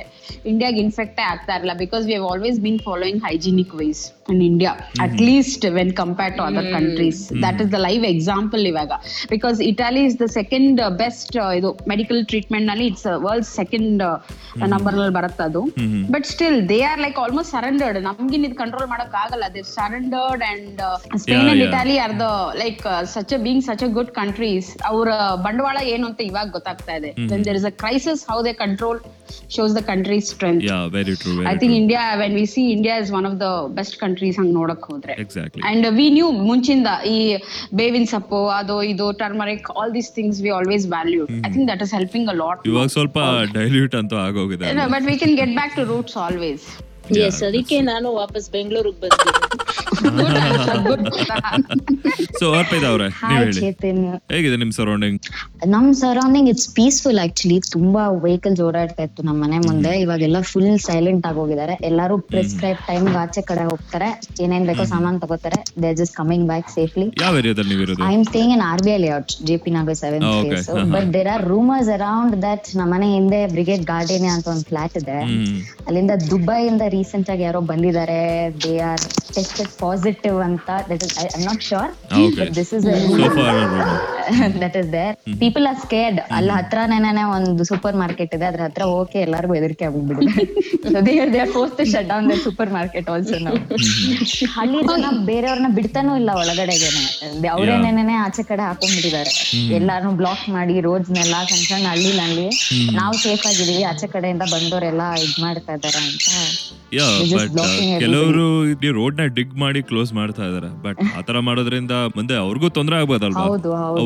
ಇಂಡಿಯಾಗೆ 0.50 0.78
infect 0.86 1.20
ಆಗ್ತಾ 1.30 1.52
ಇರಲ್ಲ. 1.58 1.74
Because 1.84 2.04
we 2.10 2.14
have 2.18 2.26
always 2.32 2.58
been 2.66 2.80
following 2.88 3.20
hygienic 3.28 3.72
wise 3.80 4.02
in 4.32 4.42
India 4.50 4.72
at 5.04 5.16
least 5.28 5.64
when 5.78 5.92
compare 6.00 6.32
to 6.38 6.42
other 6.48 6.68
countries 6.76 7.20
that 7.44 7.60
is 7.64 7.70
the 7.74 7.80
live 7.86 8.04
example 8.14 8.62
ಇವಾಗ. 8.72 8.92
Because 9.34 9.58
Italy 9.70 10.02
is 10.10 10.16
the 10.24 10.28
second 10.38 10.80
best 11.02 11.36
ಇದು 11.58 11.70
medical 11.92 12.20
ಟ್ರೀಟ್ಮೆಂಟ್ನಲ್ಲಿ 12.32 12.86
it's 12.92 13.06
world 13.26 13.48
second 13.60 14.02
ನಂಬರ್ನಲ್ಲಿ 14.74 15.14
ಬರುತ್ತೆ 15.18 15.44
ಅದು. 15.50 15.62
But 16.14 16.26
still 16.34 16.58
they 16.72 16.80
are 16.92 17.02
like 17.06 17.18
almost 17.24 17.52
surrendered 17.56 18.00
ನಮ್ಗಿನ್ 18.08 18.46
ಇದು 18.48 18.58
control 18.62 18.88
ಮಾಡಕ್ 18.94 19.16
ಆಗಲ್ಲ 19.22 19.44
they 19.56 19.64
surrendered 19.76 20.44
and 20.50 20.80
Spain 21.24 21.48
and. 21.52 21.64
Italy 21.66 21.96
are 22.06 22.16
the 22.22 22.26
like 22.62 22.82
such 23.14 23.34
being 23.46 23.64
such 23.68 23.84
a 23.88 23.90
good 23.98 24.12
countries 24.20 24.70
ಅವರ 24.90 25.08
ಬಂಡವಾಳ 25.46 25.78
ಏನು 25.94 26.04
ಅಂತ 26.10 26.20
ಇವಾಗ 26.30 26.48
ಗೊತ್ತಾಗ್ತಾ 26.56 26.94
ಇದೆ. 27.00 27.10
When 27.32 27.44
there 27.48 27.58
is 27.60 27.68
a 27.70 27.74
crisis 27.82 28.22
how 28.30 28.38
they 28.48 28.52
control 28.64 29.00
shows 29.56 29.72
the 29.78 29.80
country 29.90 30.18
strength 30.30 30.62
yeah 30.70 30.78
very 30.96 31.14
true 31.22 31.32
I 31.52 31.54
think 31.62 31.76
India 31.80 32.02
when 32.22 32.34
we 32.40 32.46
see 32.54 32.62
India 32.76 32.94
is 33.04 33.10
one 33.18 33.26
of 33.30 33.36
the 33.44 33.48
best 33.78 33.96
countries 34.04 34.36
ಹಂಗ್ 34.40 34.52
ನೋಡಕ್ 34.60 34.84
ಹೋದ್ರೆ. 34.90 35.14
And 35.70 35.86
we 35.98 36.06
new 36.16 36.28
ಮುಂಚಿಂದ 36.48 36.88
ಈ 37.14 37.18
ಬೇವಿನ 37.80 38.06
ಸೊಪ್ಪು 38.14 38.40
ಅದು 38.58 38.76
ಇದು 38.92 39.08
turmeric 39.22 39.68
all 39.80 39.92
these 39.96 40.10
things 40.18 40.40
we 40.46 40.52
always 40.58 40.86
value 40.94 41.24
I 41.46 41.50
think 41.56 41.68
that 41.72 41.84
is 41.86 41.94
helping 41.98 42.30
a 42.34 42.36
lot 42.42 42.62
ಇವಾಗ 42.72 42.88
ಸ್ವಲ್ಪ 42.96 43.18
dilute 43.58 43.96
ಅಂತ 44.02 44.14
ಆಗೋಗಿದೆ 44.28 44.72
but 44.94 45.06
we 45.10 45.16
can 45.22 45.36
get 45.42 45.54
back 45.60 45.74
to 45.80 45.84
roots 45.92 46.18
always 46.26 46.66
yes 47.28 47.40
ಅದಕ್ಕೆ 47.46 47.76
ನಾನು 47.92 48.08
ವಾಪಸ್ 48.22 48.46
ಬೆಂಗಳೂರಿಗೆ 48.56 49.00
ಬಂದಿದ್ದೀನಿ. 49.04 49.91
ಸೊ 52.40 52.46
ಅರ್ಪಿತ 52.58 52.84
ಅವರೇ 52.90 53.06
ನೀವ್ 53.28 53.38
ಹೇಳಿ. 53.40 53.52
ಚೇತನ್. 53.60 54.00
ಹೇಗಿದೆ 54.34 54.56
ನಿಮ್ 54.62 54.72
ಸರೌಂಡಿಂಗ್ 54.78 55.18
ನಮ್ 55.74 55.88
ಸರೌಂಡಿಂಗ್ 56.02 56.48
ಇಟ್ಸ್ 56.52 56.68
ಪೀಸ್ಫುಲ್ 56.78 57.20
ಆಕ್ಚುಲಿ 57.24 57.58
ತುಂಬಾ 57.74 58.02
ವೆಹಿಕಲ್ಸ್ 58.24 58.62
ಓಡಾಡ್ತಾ 58.68 59.02
ಇತ್ತು 59.08 59.22
ನಮ್ಮ 59.28 59.38
ಮನೆ 59.44 59.58
ಮುಂದೆ. 59.68 59.92
ಇವಾಗೆಲ್ಲ 60.04 60.40
ಫುಲ್ 60.52 60.70
ಸೈಲೆಂಟ್ 60.88 61.26
ಆಗಿ 61.30 61.38
ಹೋಗಿದ್ದಾರೆ. 61.42 61.74
ಎಲ್ಲರೂ 61.90 62.16
ಪ್ರಿಸ್ಕ್ರೈಬ್ 62.32 62.80
ಟೈಮ್ 62.90 63.08
ಆಚೆ 63.22 63.42
ಕಡೆ 63.50 63.64
ಹೋಗ್ತಾರೆ. 63.70 64.08
ಏನೇನ್ 64.44 64.66
ಬೇಕೋ 64.70 64.86
ಸಾಮಾನ್ 64.94 65.18
ತಗೋತಾರೆ. 65.24 65.60
They 65.84 65.90
just 66.00 66.16
coming 66.20 66.46
back 66.52 66.70
safely 66.76 67.06
ಯಾವ 67.24 67.32
ಏರಿಯಾದಲ್ಲಿ 67.42 67.76
ಇರೋದು? 67.84 68.02
I 68.10 68.14
am 68.18 68.26
staying 68.30 68.54
in 68.56 68.64
R 68.70 68.82
B 68.86 68.92
I 68.96 69.00
layout 69.06 69.32
J 69.50 69.56
P 69.66 69.72
Nagar 69.78 69.98
seven 70.04 70.24
okay. 70.32 70.60
But 70.94 71.08
there 71.16 71.30
are 71.34 71.44
rumours 71.52 71.90
around 71.98 72.36
that 72.46 72.68
ನಮ್ಮ 72.80 72.90
ಮನೆ 72.94 73.06
ಹಿಂದೆ 73.16 73.40
ಬ್ರಿಗೇಡ್ 73.54 73.84
ಗಾರ್ಡನ್ 73.92 74.26
ಅಂತ 74.34 74.46
ಒಂದು 74.54 74.66
ಫ್ಲಾಟ್ 74.70 74.96
ಇದೆ. 75.02 75.18
ಅಲ್ಲಿಂದ 75.88 76.12
ದುಬೈ 76.30 76.60
ಇಂದ 76.70 76.82
ರೀಸೆಂಟ್ 76.96 77.28
ಆಗಿ 77.34 77.44
ಯಾರೋ 77.48 77.60
ಬಂದಿದ್ದಾರೆ. 77.72 78.20
They 78.64 78.74
are 78.90 79.04
tested 79.32 79.68
positive 79.78 80.38
anta 80.48 80.76
that 80.88 81.02
is 81.02 81.12
I, 81.18 81.28
am 81.38 81.44
not 81.50 81.62
sure 81.70 81.88
okay. 82.12 82.30
but 82.38 82.54
this 82.54 82.72
is 82.72 82.84
a 82.84 82.96
so 83.08 83.30
far 83.36 84.21
that 84.62 84.76
is 84.80 84.88
there 84.92 85.14
people 85.42 85.66
are 85.70 85.78
scared 85.84 86.20
ಅಲ್ಲಿ 86.36 86.52
ಹತ್ರನೇನೆ 86.58 87.24
ಒಂದು 87.36 87.64
ಸೂಪರ್ 87.70 87.96
ಮಾರ್ಕೆಟ್ 88.02 88.34
ಇದೆ. 88.36 88.46
ಅದ್ರ 88.50 88.62
ಹತ್ರ 88.68 88.84
ಓಕೆ 89.00 89.18
ಎಲ್ಲರಿಗೂ 89.26 89.54
ಹೆದರಿಕೆ 89.58 89.84
ಆಗ್ಬಿಟ್ಟಿದೆ 89.88 91.44
force 91.54 91.74
to 91.78 91.84
shut 91.92 92.08
down 92.12 92.26
the 92.30 92.36
supermarket 92.78 93.08
also 93.14 93.38
ನಾವು 93.46 93.60
ಹಳ್ಳಿ 94.56 94.80
ಜನ 94.90 95.04
ಬೇರೆಯವ್ರನ್ನ 95.30 95.70
ಬಿಡ್ತಾನೂ 95.78 96.12
ಇಲ್ಲ 96.20 96.30
ಒಳಗಡೆಗೆನೆ. 96.42 97.02
ಅವ್ರೇನೇನೆ 97.56 98.14
ಆಚೆ 98.26 98.42
ಕಡೆ 98.50 98.62
ಹಾಕೊಂಡ್ಬಿಟ್ಟಿದ್ದಾರೆ. 98.68 99.32
ಎಲ್ಲಾರು 99.78 100.10
ಬ್ಲಾಕ್ 100.20 100.44
ಮಾಡಿ 100.56 100.74
ರೋಡ್ಸ್ 100.88 101.10
ನೆಲ್ಲ 101.18 101.34
ಸಣ್ಣ 101.50 101.64
ಸಣ್ಣ 101.70 101.86
ಹಳ್ಳಿಲಲ್ಲಿ 101.92 102.46
ನಾವು 103.00 103.14
ಸೇಫ್ 103.24 103.44
ಆಗಿದೀವಿ 103.50 103.82
ಆಚೆ 103.92 104.06
ಕಡೆಯಿಂದ 104.06 104.44
ಬಂದವರೆಲ್ಲ 104.54 105.02
ಇದ್ 105.24 105.36
ಮಾಡ್ತಾ 105.44 105.72
ಇದಾರೆ 105.78 106.00
ಅಂತ. 106.08 106.28
Yeah 106.98 107.04
but. 107.34 107.58
ಕೆಲವರು 108.02 108.46
ಇಲ್ಲಿ 108.72 108.90
ರೋಡ್ನ 108.98 109.24
ಡಿಗ್ 109.36 109.54
ಮಾಡಿ 109.62 109.82
ಕ್ಲೋಸ್ 109.90 110.12
ಮಾಡ್ತಾ 110.18 110.44
ಇದಾರೆ. 110.50 110.70
ಬಟ್ 110.86 110.98
ಆತರ 111.18 111.38
ಮಾಡೋದ್ರಿಂದ 111.48 111.94
ಮುಂದೆ 112.16 112.34
ಅವ್ರಿಗೂ 112.44 112.68
ತೊಂದರೆ 112.78 112.96
ಆಗ್ಬೋದಲ್ವಾ? 113.00 113.44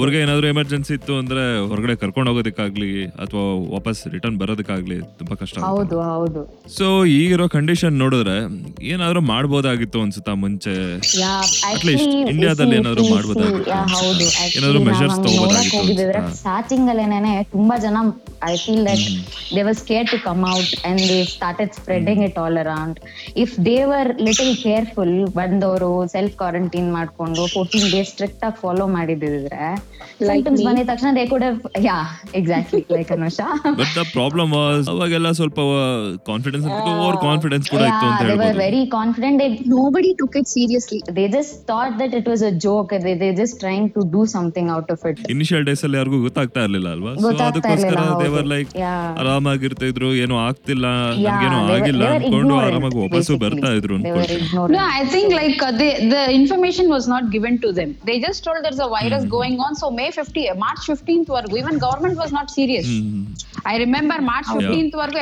ಅವ್ರಿಗೆ 0.06 0.20
ಏನಾದರೂ 0.24 0.46
ಎಮರ್ಜೆನ್ಸಿ 0.48 0.92
ಇತ್ತು 0.96 1.12
ಅಂದ್ರೆ 1.20 1.40
ಹೊರಗಡೆ 1.70 1.94
ಕರ್ಕೊಂಡು 2.00 2.28
ಹೋಗೋದಕ್ಕಾಗ್ಲಿ 2.30 2.90
ಅಥವಾ 3.22 3.42
ವಾಪಸ್ 3.72 4.00
ರಿಟರ್ನ್ 4.12 4.36
ಬರೋದಕ್ಕಾಗ್ಲಿ 4.42 4.98
ತುಂಬಾ 5.18 5.34
ಕಷ್ಟ 5.40 5.56
ಹೌದು 5.64 5.96
ಹೌದು. 6.08 6.40
ಸೊ 6.76 6.86
ಈಗಿರೋ 7.14 7.46
ಕಂಡೀಷನ್ 7.54 7.96
ನೋಡಿದ್ರೆ 8.02 8.36
ಏನಾದ್ರು 8.90 9.20
ಮಾಡಬಹುದಾಗಿತ್ತು 9.30 9.98
ಅನ್ಸುತ್ತಾ 10.04 10.34
ಮುಂಚೆ? 10.42 10.74
ಅಟ್ಲೀಸ್ಟ್ 11.70 12.12
ಇಂಡಿಯಾದಲ್ಲಿ 12.32 12.76
ಏನಾದ್ರು 12.80 13.04
ಮಾಡ್ಬೋದಾಗಿತ್ತು. 13.08 13.72
ಏನಾದರೂ 14.56 14.82
ನೋಡಕ್ 14.84 15.18
ತಗೋಬೋದಾಗಿತ್ತು 15.26 16.36
ಸ್ಟಾರ್ಟಿಂಗ್ 16.38 16.88
ಅಲ್ಲೇನೆ 16.92 17.34
ತುಂಬಾ 17.52 17.76
ಜನ 17.78 18.04
I 18.46 18.54
feel 18.62 18.84
that 18.86 19.04
they 19.54 19.60
were 19.62 19.76
scare 19.82 20.06
to 20.08 20.20
come 20.24 20.44
out 20.52 20.72
and 20.88 21.02
they 21.08 21.18
started 21.34 21.74
spreading 21.78 22.22
it 22.26 22.38
all 22.38 22.58
around 22.64 22.98
if 23.44 23.54
they 23.66 23.78
were 23.92 24.12
little 24.26 24.54
careful 24.62 25.16
ಬಂದವರು 25.36 25.92
ಸೆಲ್ಫ್ 26.12 26.36
ಕ್ವಾರಂಟೈನ್ 26.38 26.90
ಮಾಡ್ಕೊಂಡು 26.92 27.44
ಫೋರ್ಟೀನ್ 27.54 27.88
ಡೇಸ್ 27.90 28.10
ಸ್ಟ್ರಿಕ್ಟ್ 28.10 28.44
ಆಗಿ 28.44 28.58
ಫಾಲೋ 28.62 28.86
ಮಾಡಿದಿದ್ರೆ 28.96 29.62
ಸಿಂಟಮ್ಸ್ 30.28 30.60
me? 30.60 30.66
ಬಂದಿದ 30.66 30.86
ತಕ್ಷಣ 30.90 31.10
they 31.16 31.24
could 31.30 31.44
yeah 31.86 31.96
exactly 32.40 32.80
like 32.94 33.10
Anusha 33.16 33.46
but 33.80 33.92
the 33.96 34.04
problem 34.12 34.50
was 34.56 34.88
ಅವಾಗೆಲ್ಲ 34.92 35.30
ಸ್ವಲ್ಪ 35.38 35.60
confidence 36.30 36.66
over 36.94 37.18
confidence 37.26 37.66
ಕೂಡ 37.72 37.82
ಇತ್ತು 37.90 38.06
ಅಂತ 38.10 38.22
they 38.22 38.36
were 38.42 38.54
very 38.60 38.82
confident. 38.94 39.34
They, 39.42 39.48
Nobody 39.76 40.10
took 40.20 40.34
it 40.36 40.46
seriously. 40.48 41.00
they 41.10 41.26
just 41.30 41.52
thought 41.68 41.92
that 42.00 42.12
it 42.14 42.26
was 42.26 42.42
a 42.42 42.54
joke. 42.58 42.90
They, 43.04 43.14
they're 43.14 43.36
just 43.36 43.56
trying 43.60 43.86
to 43.90 44.02
do 44.08 44.22
something 44.26 44.68
out 44.70 44.88
of 44.90 45.00
it. 45.10 45.18
Initial 45.34 45.64
days 45.68 45.82
ಅಲ್ಲಿ 45.86 45.98
ಯಾರಿಗೂ 46.00 46.18
ಗೊತ್ತಾಗ್ತಾ 46.26 46.60
ಇರಲಿಲ್ಲ 46.66 46.88
ಅಲ್ವಾ 46.96 47.12
so 47.16 47.28
ಅದಕ್ಕೋಸ್ಕರ 47.46 47.92
ಇರ್ಲಿಲ್ಲ, 47.94 48.16
ದೇವರ್ 48.24 48.38
ಹೌದು. 48.38 48.50
Like 48.54 48.70
Yeah. 48.76 49.20
ಆರಾಮಾಗಿರ್ತಾ 49.20 49.86
ಇದ್ರು 49.92 50.08
ಏನೋ 50.24 50.36
ಆಗ್ತಿಲ್ಲ 50.46 50.86
ನಮ್ಗೇನೋ 51.26 51.58
they 51.58 51.66
were- 51.66 51.76
ಆಗಿಲ್ಲ 51.78 52.02
they 52.06 52.16
ಅನ್ಕೊಂಡು 52.20 52.54
ಆರಾಮಾಗಿ 52.64 52.98
ವಾಪಸ್ಸು 53.04 53.36
ಬರ್ತಾ 53.44 53.70
ಇದ್ರು 53.78 53.96
They 53.98 54.12
I 54.14 54.26
like 54.32 54.44
No, 54.76 54.84
I 54.92 55.04
think 55.06 55.28
like 55.34 55.60
uh, 55.60 55.72
the 55.74 55.90
the 56.12 56.22
information 56.40 56.86
was 56.88 57.06
not 57.06 57.24
given 57.34 57.54
to 57.58 57.70
them. 57.72 57.90
They 58.08 58.16
just 58.20 58.40
told 58.46 58.62
me 59.90 60.10
fifty 60.10 60.48
March 60.50 60.86
fifteenth 60.86 61.30
ವರ್ಗೂ 61.30 61.56
even 61.56 61.78
government 61.78 62.18
was 62.18 62.32
not 62.32 62.48
serious 62.48 62.88
I 63.66 63.78
remember 63.78 64.22
March 64.22 64.50
fifteenth 64.52 64.96
ವರ್ಗೂ 64.96 65.18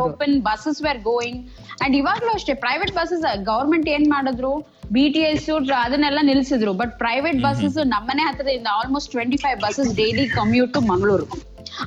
open 0.00 0.42
buses 0.42 0.82
were 0.82 0.98
going 0.98 1.48
and 1.82 1.96
ಇವಾಗ್ಲೂ 1.96 2.28
ಅಷ್ಟೇ 2.28 2.54
private 2.54 2.92
buses 2.92 3.44
government 3.44 3.88
ಏನ್ 3.88 4.10
ಮಾಡಿದ್ರು 4.10 4.72
B 4.92 5.24
ಅದನ್ನೆಲ್ಲ 5.72 6.18
ನಿಲ್ಸಿದ್ರು. 6.22 6.72
But 6.72 6.98
private 6.98 7.42
buses 7.42 7.86
ನಮ್ಮನೆ 7.86 8.22
ಹತ್ರದಿಂದ 8.22 8.66
almost 8.72 9.10
twenty 9.10 9.36
five 9.36 9.60
buses 9.60 9.94
daily 9.94 10.28
commute 10.28 10.72
to 10.72 10.80
Mangaluru 10.80 11.26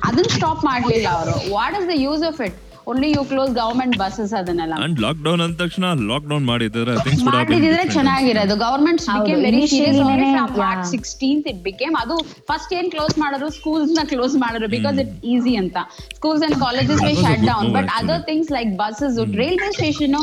ಅದನ್ನ 0.04 0.28
stop 0.28 0.64
ಮಾಡ್ಲಿಲ್ಲ 0.64 1.08
ಅವರು. 1.08 1.54
What 1.54 1.78
is 1.80 1.88
the 1.88 1.90
use 1.94 2.22
of 2.22 2.40
it 2.40 2.65
only 2.90 3.08
you 3.14 3.22
close 3.30 3.52
government 3.58 3.94
buses 4.02 4.32
ಅದನ್ನೆಲ್ಲ. 4.40 4.74
ಅಂಡ್ 4.84 4.98
ಲಾಕ್ 5.04 5.20
ಡೌನ್ 5.26 5.40
ಅಂದ 5.44 5.54
ತಕ್ಷಣ 5.62 5.86
ಲಾಕ್ 6.10 6.26
ಡೌನ್ 6.32 6.44
ಮಾಡಿದ್ರೆ 6.50 6.94
ಥಿಂಗ್ಸ್ 7.06 7.22
ಕೂಡ 7.26 7.34
ಮಾಡಿದಿದ್ರೆ 7.38 7.84
ಚೆನ್ನಾಗಿರೋದು. 7.96 8.56
Government 8.64 9.02
became 9.08 9.40
very 9.46 9.62
serious 9.72 9.98
serious 10.00 10.32
from 10.36 10.54
March 10.62 10.82
yeah. 10.82 10.92
Sixteenth 10.94 11.46
it 11.52 11.60
became 11.68 11.96
ಅದು 12.02 12.16
ಫಸ್ಟ್ 12.50 12.72
ಏನ್ 12.78 12.88
ಕ್ಲೋಸ್ 12.94 13.14
ಮಾಡಿದ್ರು 13.24 13.48
ಸ್ಕೂಲ್ಸ್ನ 13.58 14.04
ಕ್ಲೋಸ್ 14.12 14.36
ಮಾಡಿದ್ರು 14.44 14.70
ಬಿಕಾಸ್ 14.76 14.98
ಇಟ್ 15.04 15.12
ಈಸಿ 15.34 15.54
ಅಂತ. 15.62 15.76
Schools 16.18 16.44
and 16.48 16.58
colleges 16.64 17.02
were 17.08 17.12
shut 17.24 17.44
down 17.52 17.70
but. 17.78 17.90
Other 18.00 18.24
things 18.30 18.52
like 18.58 18.72
buses 18.82 19.18
railway 19.42 19.70
station 19.78 20.16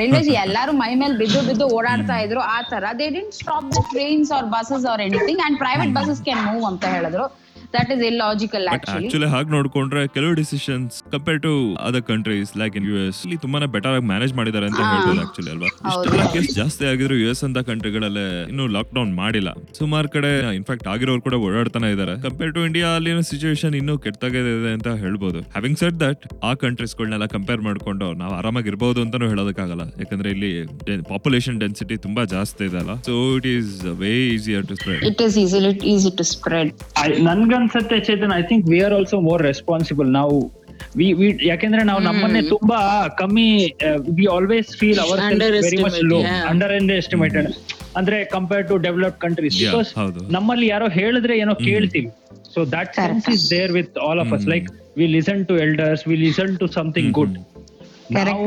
railway 0.00 0.34
ಎಲ್ಲಾರು 0.46 0.72
ಮೈ 0.80 0.90
ಮೇಲೆ 1.00 1.14
ಬಿದ್ದು 1.20 1.40
ಬಿದ್ದು 1.46 1.66
ಓಡಾಡ್ತಾ 1.76 2.16
ಇದ್ರು. 2.24 2.40
ಆ 2.56 2.58
ತರ 2.72 2.84
they 2.98 3.06
didn't 3.14 3.34
stop 3.42 3.68
the 3.76 3.80
trains 3.92 4.30
or 4.36 4.46
buses 4.56 4.84
or 4.92 5.02
anything 5.06 5.42
and 5.46 5.58
private 5.64 5.92
buses 5.98 6.22
can 6.28 6.42
move 6.48 6.66
ಅಂತ 6.72 6.84
ಹೇಳಿದ್ರು. 6.96 7.26
That 7.74 7.90
is 7.94 8.02
illogical 8.08 8.66
but 8.72 8.84
actually 8.92 9.28
ಹಾಗೆ 9.32 9.50
ನೋಡ್ಕೊಂಡ್ರೆ 9.54 10.02
ಕೆಲವು 10.14 10.32
decisions 10.40 10.94
compare 11.14 11.40
to 11.46 11.50
other 11.86 12.04
countries 12.10 12.50
like 12.60 12.74
in 12.80 12.86
U 12.90 12.96
S 13.02 13.18
ಇಲ್ಲಿ 13.24 13.38
ತುಂಬಾನೇ 13.44 13.66
ಬೆಟರ್ 13.74 13.92
ಆಗಿ 13.92 14.06
ಮ್ಯಾನೇಜ್ 14.06 14.34
ಮಾಡಿದ್ದಾರೆ 14.38 14.66
ಅಂತ 14.70 14.80
ಹೇಳ್ಬೋದು 14.86 15.20
ಆಕ್ಚುಲಿ 15.24 15.50
ಅಲ್ವಾ? 15.54 15.68
ಇಷ್ಟೆಲ್ಲ 15.90 16.24
ಕೇಸ್ 16.32 16.48
ಜಾಸ್ತಿ 16.56 16.84
ಆಗಿದ್ರು 16.86 17.16
ಯು 17.22 17.28
ಎಸ್ 17.30 17.42
ಅಂತ 17.48 17.58
ಕಂಟ್ರಿಗಳಲ್ಲೇ 17.70 18.24
ಇನ್ನು 18.52 18.66
ಲಾಕ್ 18.76 18.92
ಡೌನ್ 18.94 19.12
ಮಾಡಿಲ್ಲ. 19.14 19.50
ಸುಮಾರು 19.80 20.08
ಕಡೆ 20.08 20.30
ಇನ್ಫ್ಯಾಕ್ಟ್ 20.58 20.88
ಆಗಿರೋರು 20.88 21.22
ಕೂಡ 21.26 21.34
ಓಡಾಡ್ತಾನೆ 21.46 21.90
ಇದ್ದಾರೆ 21.94 22.14
ಕಂಪೇರ್ 22.22 22.54
ಟು 22.54 22.62
ಇಂಡಿಯಾ 22.68 22.88
ಅಲ್ಲಿನ 22.98 23.20
ಸಿಚುವೇಶನ್ 23.30 23.76
ಇನ್ನೂ 23.80 23.96
ಕೆಟ್ಟಾಗಿದೆ 23.98 24.72
ಅಂತ 24.76 24.88
ಹೇಳ್ಬೋದು. 25.04 25.38
ಹ್ಯಾವಿಂಗ್ 25.52 25.78
ಸೆಟ್ 25.82 25.98
ದಟ್ 26.04 26.24
ಆ 26.44 26.52
ಕಂಟ್ರೀಸ್ಗಳನ್ನೆಲ್ಲ 26.64 27.26
ಕಂಪೇರ್ 27.36 27.62
ಮಾಡ್ಕೊಂಡು 27.68 28.08
ನಾವು 28.14 28.34
ಆರಾಮಾಗಿರ್ಬೋದು 28.40 28.98
ಅಂತಾನು 29.04 29.28
ಹೇಳೋದಕ್ಕಾಗಲ್ಲ. 29.34 29.86
ಯಾಕಂದ್ರೆ 30.02 30.30
ಇಲ್ಲಿ 30.30 30.52
ಪಾಪ್ಯುಲೇಷನ್ 31.12 31.60
ಡೆನ್ಸಿಟಿ 31.60 31.96
ತುಂಬಾ 31.98 32.24
ಜಾಸ್ತಿ 32.34 32.64
ಇದೆ 32.64 32.80
ಅಲ್ಲ 32.82 32.94
so 33.08 33.14
it 33.38 33.48
is 33.54 33.72
way 34.02 34.12
easier 34.36 34.66
to 34.66 34.76
spread 34.76 35.04
it 35.10 35.22
is 35.26 35.38
easy 35.94 36.10
to 36.18 36.26
spread 36.34 36.72
I- 37.04 37.18
ನನ್ಗನ್ಸತ್ತೆ 37.58 37.98
Chetan. 38.08 38.32
I 38.40 38.42
think 38.50 38.64
we 38.72 38.78
are 38.86 38.94
also 38.98 39.16
more 39.28 39.42
responsible 39.50 40.10
ನಾವು 40.20 40.36
ವಿ 40.98 41.06
ವಿ 41.20 41.28
ಯಾಕೆಂದ್ರೆ 41.50 41.82
ನಾವು 41.88 42.00
ನಮ್ಮನ್ನೇ 42.08 42.42
ತುಂಬಾ 42.52 42.78
ಕಮ್ಮಿ 43.20 43.48
we 44.18 44.26
always 44.36 44.68
feel 44.80 45.00
our 45.04 45.20
very 45.66 45.80
much 45.86 45.98
low 46.12 46.18
under 46.50 46.72
underestimated 47.02 47.48
ಅಂದ್ರೆ 47.98 48.18
compare 48.36 48.64
to 48.70 48.76
develop 48.86 49.18
countries 49.24 49.56
because. 49.62 49.90
ನಮ್ಮಲ್ಲಿ 50.36 50.66
ಯಾರೋ 50.74 50.88
ಹೇಳಿದ್ರೆ 50.98 51.36
ಏನೋ 51.44 51.54
ಕೇಳ್ತೀವಿ. 51.68 52.10
So 52.54 52.60
that 52.76 52.92
sense 53.00 53.26
is 53.34 53.44
there 53.54 53.72
with 53.78 53.96
all 54.08 54.20
of 54.24 54.32
us 54.38 54.46
like 54.52 54.68
we 55.00 55.06
listen 55.16 55.42
to 55.50 55.56
elders 55.66 56.04
we 56.10 56.16
listen 56.26 56.52
to 56.62 56.68
something 56.78 57.10
good 57.18 57.36
ನಾವು 58.10 58.44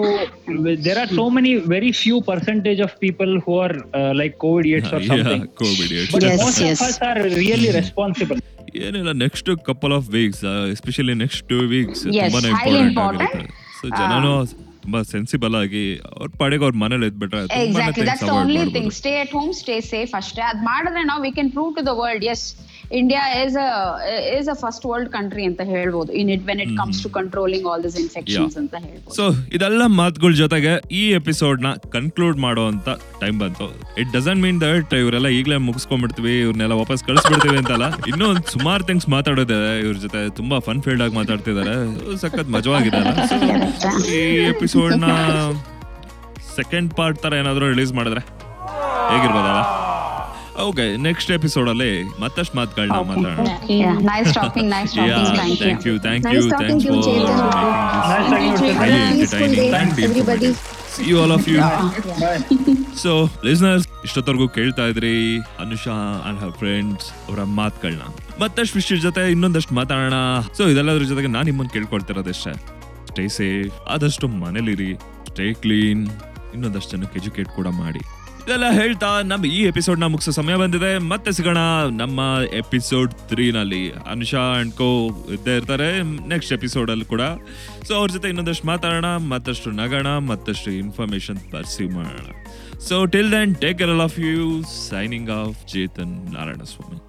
there 0.86 1.00
are 1.00 1.12
so 1.16 1.30
many 1.30 1.52
very 1.74 1.92
few 2.02 2.16
percentage 2.22 2.82
of 2.82 2.94
people 3.00 3.32
who 3.46 3.54
are 3.60 3.76
like 4.14 4.36
covid 4.38 4.68
something 4.86 5.20
yeah, 5.22 5.44
covid 5.62 5.86
idiots. 5.86 6.12
But 6.16 6.24
Yes, 6.24 6.40
most 6.44 6.62
yes. 6.62 6.78
of 6.78 6.88
us 6.88 6.98
are 7.10 7.20
really 7.42 7.72
responsible. 7.82 8.40
ಏನಿಲ್ಲ 8.82 9.12
next 9.22 9.50
couple 9.70 9.94
of 9.94 10.06
weeks 10.10 10.42
especially 10.74 11.16
next 11.22 11.42
two 11.50 11.58
weeks 11.72 12.04
ತುಂಬಾನೇ 12.04 12.50
important 12.50 12.92
important. 12.92 13.24
ಆಗಿರುತ್ತೆ 13.24 13.42
so 13.80 13.88
ಜನನು 14.00 14.34
ತುಂಬಾ 14.84 15.00
sensible 15.12 15.56
ಆಗಿ 15.56 15.84
ಅವ್ರ 16.18 16.30
ಪಾಡಿಗೆ 16.40 16.64
ಅವ್ರ 16.68 16.76
ಮನೇಲಿ 16.84 17.08
ಇದ್ಬಿಟ್ರೆ 17.12 17.42
exactly 17.66 18.06
that's 18.10 18.24
the 18.30 18.34
only 18.38 18.62
thing 18.78 18.94
stay 19.00 19.12
at 19.24 19.34
home 19.38 19.52
stay 19.62 19.76
safe 19.92 20.14
ಅಷ್ಟೇ. 20.22 20.42
ಅದ್ 20.52 20.62
ಮಾಡಿದ್ರೆ 20.70 21.04
ನಾವು 21.04 21.22
we 21.26 21.32
can 21.32 21.52
prove 21.58 21.72
to 21.78 21.84
the 21.90 21.94
world 22.02 22.26
as 22.34 22.46
India 23.00 23.22
is 23.44 23.58
is 24.38 24.50
a 24.54 24.56
first 24.62 24.86
world 24.90 25.10
country 25.16 25.44
ಅಂತ 25.50 25.62
ಹೇಳ್ಬೋದು. 25.74 26.10
In 26.22 26.30
it 26.36 26.44
when 26.50 26.62
it 26.66 26.74
comes 26.80 27.00
to 27.06 27.10
controlling 27.18 27.66
all 27.72 27.84
this 27.86 27.98
infections 28.04 28.56
ಅಂತ 28.62 28.74
ಹೇಳ್ಬೋದು. 28.86 29.16
So 29.18 29.26
ಇದೆಲ್ಲ 29.58 29.86
ಮಾತುಗಳ 30.02 30.34
ಜೊತೆಗೆ 30.44 30.74
ಈ 31.02 31.04
ಎಪಿಸೋಡ್ನ 31.20 31.72
ಕನ್ಕ್ಲೂಡ್ 31.96 32.40
ಅಂತ 32.72 32.90
ಟೈಮ್ 33.22 33.38
ಬಂತು. 33.44 33.68
ಇಟ್ 34.02 34.12
ಡಸಂಟ್ 34.18 34.42
ಮೀನ್ 34.46 34.60
ದಟ್ 34.66 34.94
ಇವರೆಲ್ಲ 35.02 35.32
ಈಗಲೇ 35.40 35.60
ಮುಗಿಸ್ಕೊಂಡ್ಬಿಡ್ತೀವಿ 35.68 36.36
ಇವ್ರನ್ನೆಲ್ಲ 36.46 36.78
ವಾಪಸ್ 36.84 37.04
ಕಳಿಸ್ಬಿಡ್ತೀವಿ 37.10 37.58
ಅಂತಲ್ಲ. 37.62 37.88
ಇನ್ನೂ 38.12 38.28
ಒಂದು 38.34 38.46
ಸುಮಾರು 38.56 38.84
ಥಿಂಗ್ಸ್ 38.90 39.10
ಮಾತಾಡೋದಿದೆ 39.16 39.72
ಇವ್ರ 39.86 39.98
ಜೊತೆ 40.06 40.22
ತುಂಬಾ 40.42 40.60
ಫನ್ 40.70 40.82
ಫೀಲ್ಡ್ 40.86 41.04
ಆಗಿ 41.08 41.16
ಮಾತಾಡ್ತಿದ್ದಾರೆ 41.22 41.76
ಸಖತ್ 42.24 42.52
ಮಜವಾಗಿದೆ 42.58 43.02
ಈ 44.18 44.22
ಎಪಿಸೋಡ್ನ 44.54 45.06
ಸೆಕೆಂಡ್ 46.58 46.90
ಪಾರ್ಟ್ 46.98 47.20
ತರ 47.24 47.34
ಏನಾದ್ರು 47.42 47.66
ರಿಲೀಸ್ 47.74 47.94
ಮಾಡಿದ್ರೆ 48.00 48.22
ಹೇಗಿರ್ಬೋದಲ್ಲ? 49.12 49.62
ಓಕೆ 50.68 50.86
ನೆಕ್ಸ್ಟ್ 51.06 51.30
ಎಪಿಸೋಡ್ 51.36 51.70
ಅಲ್ಲಿ 51.74 51.92
ಮತ್ತಷ್ಟು 52.24 52.56
ಮಾತುಗಳನ್ನ 52.60 52.98
ಮಾತಾಡೋಣ. 53.12 53.48
Nice 54.10 54.30
talking 54.38 54.70
nice 54.74 54.94
talking 54.96 55.60
thank 55.62 55.86
you 55.90 55.94
thank 56.06 56.28
you 56.36 56.42
thanks 56.62 56.88
for. 60.28 60.46
See 60.94 61.06
you 61.10 61.18
all 61.24 61.32
of 61.36 61.44
you. 61.52 61.60
So 63.02 63.12
listeners 63.48 63.86
ಇಷ್ಟೊತ್ತವರೆಗೂ 64.08 64.48
ಕೇಳ್ತಾ 64.58 64.86
ಇದ್ರಿ 64.92 65.14
ಅನುಷಾ 65.66 65.96
ಅಂಡ್ 66.28 66.40
ಹರ್ 66.44 66.52
ಫ್ರೆಂಡ್ಸ್ 66.62 67.06
ಅವರ 67.28 67.44
ಮಾತುಗಳನ್ನ 67.60 68.04
ಮತ್ತಷ್ಟು 68.42 68.76
ವಿಷಯ 68.80 68.98
ಜೊತೆ 69.06 69.24
ಇನ್ನೊಂದಷ್ಟು 69.36 69.74
ಮಾತಾಡೋಣ. 69.80 70.18
ಸೊ 70.58 70.64
ಇದೆಲ್ಲದ್ರ 70.74 71.06
ಜೊತೆಗೆ 71.12 71.30
ನಾನು 71.36 71.48
ನಿಮ್ಮನ್ನು 71.50 71.74
ಕೇಳ್ಕೊಳ್ತಿರೋದಷ್ಟೇ. 71.76 72.54
ಸ್ಟೇ 73.12 73.26
ಸೇಫ್ 73.40 73.72
ಆದಷ್ಟು 73.96 74.28
ಮನೇಲಿರಿ 74.44 74.92
ಸ್ಟೇ 75.30 75.48
ಕ್ಲೀನ್ 75.64 76.04
ಇನ್ನೊಂದಷ್ಟು 76.56 76.92
ಜನಕ್ಕೆ 76.96 77.20
ಎಜುಕೇಟ್ 77.22 77.52
ಕೂಡ 77.60 77.68
ಮಾಡಿ. 77.84 78.02
ಇದೆಲ್ಲ 78.51 78.67
ಹೇಳ್ತಾ 78.71 79.09
ನಮ್ಮ 79.23 79.45
ಈ 79.53 79.61
ಎಪಿಸೋಡ್ 79.63 80.01
ನ 80.01 80.07
ಮುಗಿಸೋ 80.07 80.31
ಸಮಯ 80.31 80.57
ಬಂದಿದೆ 80.57 80.91
ಮತ್ತೆ 81.09 81.31
ಸಿಗೋಣ 81.33 81.61
ನಮ್ಮ 81.93 82.21
ಎಪಿಸೋಡ್ 82.53 83.13
ತ್ರೀ 83.31 83.47
ನಲ್ಲಿ 83.51 83.81
ಅನುಷಾ 84.11 84.43
ಅಂಡ್ 84.59 84.75
ಕೋ 84.75 84.89
ಇದ್ದೇ 85.33 85.55
ಇರ್ತಾರೆ 85.57 85.89
ನೆಕ್ಸ್ಟ್ 86.29 86.53
ಎಪಿಸೋಡ್ 86.53 86.91
ಅಲ್ಲಿ 86.91 87.05
ಕೂಡ 87.05 87.23
ಸೊ 87.89 87.95
ಅವ್ರ 87.95 88.09
ಜೊತೆ 88.11 88.29
ಇನ್ನೊಂದಷ್ಟು 88.29 88.67
ಮಾತಾಡೋಣ 88.67 89.11
ಮತ್ತಷ್ಟು 89.27 89.71
ನಗೋಣ 89.73 90.13
ಮತ್ತಷ್ಟು 90.31 90.73
ಇನ್ಫಾರ್ಮೇಶನ್ 90.77 91.41
ಪರ್ಸೀವ್ 91.53 91.93
ಮಾಡೋಣ 91.93 92.29
so 92.81 92.99
till 93.07 93.31
then 93.33 93.55
take 93.57 93.79
care 93.79 93.95
of 94.01 94.19
you 94.21 94.39
signing 94.91 95.31
off 95.41 95.59
Chetan 95.67 96.15
Narayana 96.35 96.65
Swamy 96.75 97.01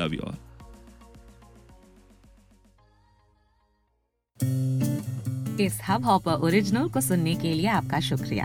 love 0.00 0.14
you 0.14 0.22
all 0.26 0.38
इस 5.60 5.80
हब 5.84 6.04
हॉपर 6.04 6.34
ओरिजिनल 6.40 6.88
को 6.88 7.00
सुनने 7.00 7.34
के 7.34 7.52
लिए 7.52 7.66
आपका 7.70 7.98
शुक्रिया 8.00 8.44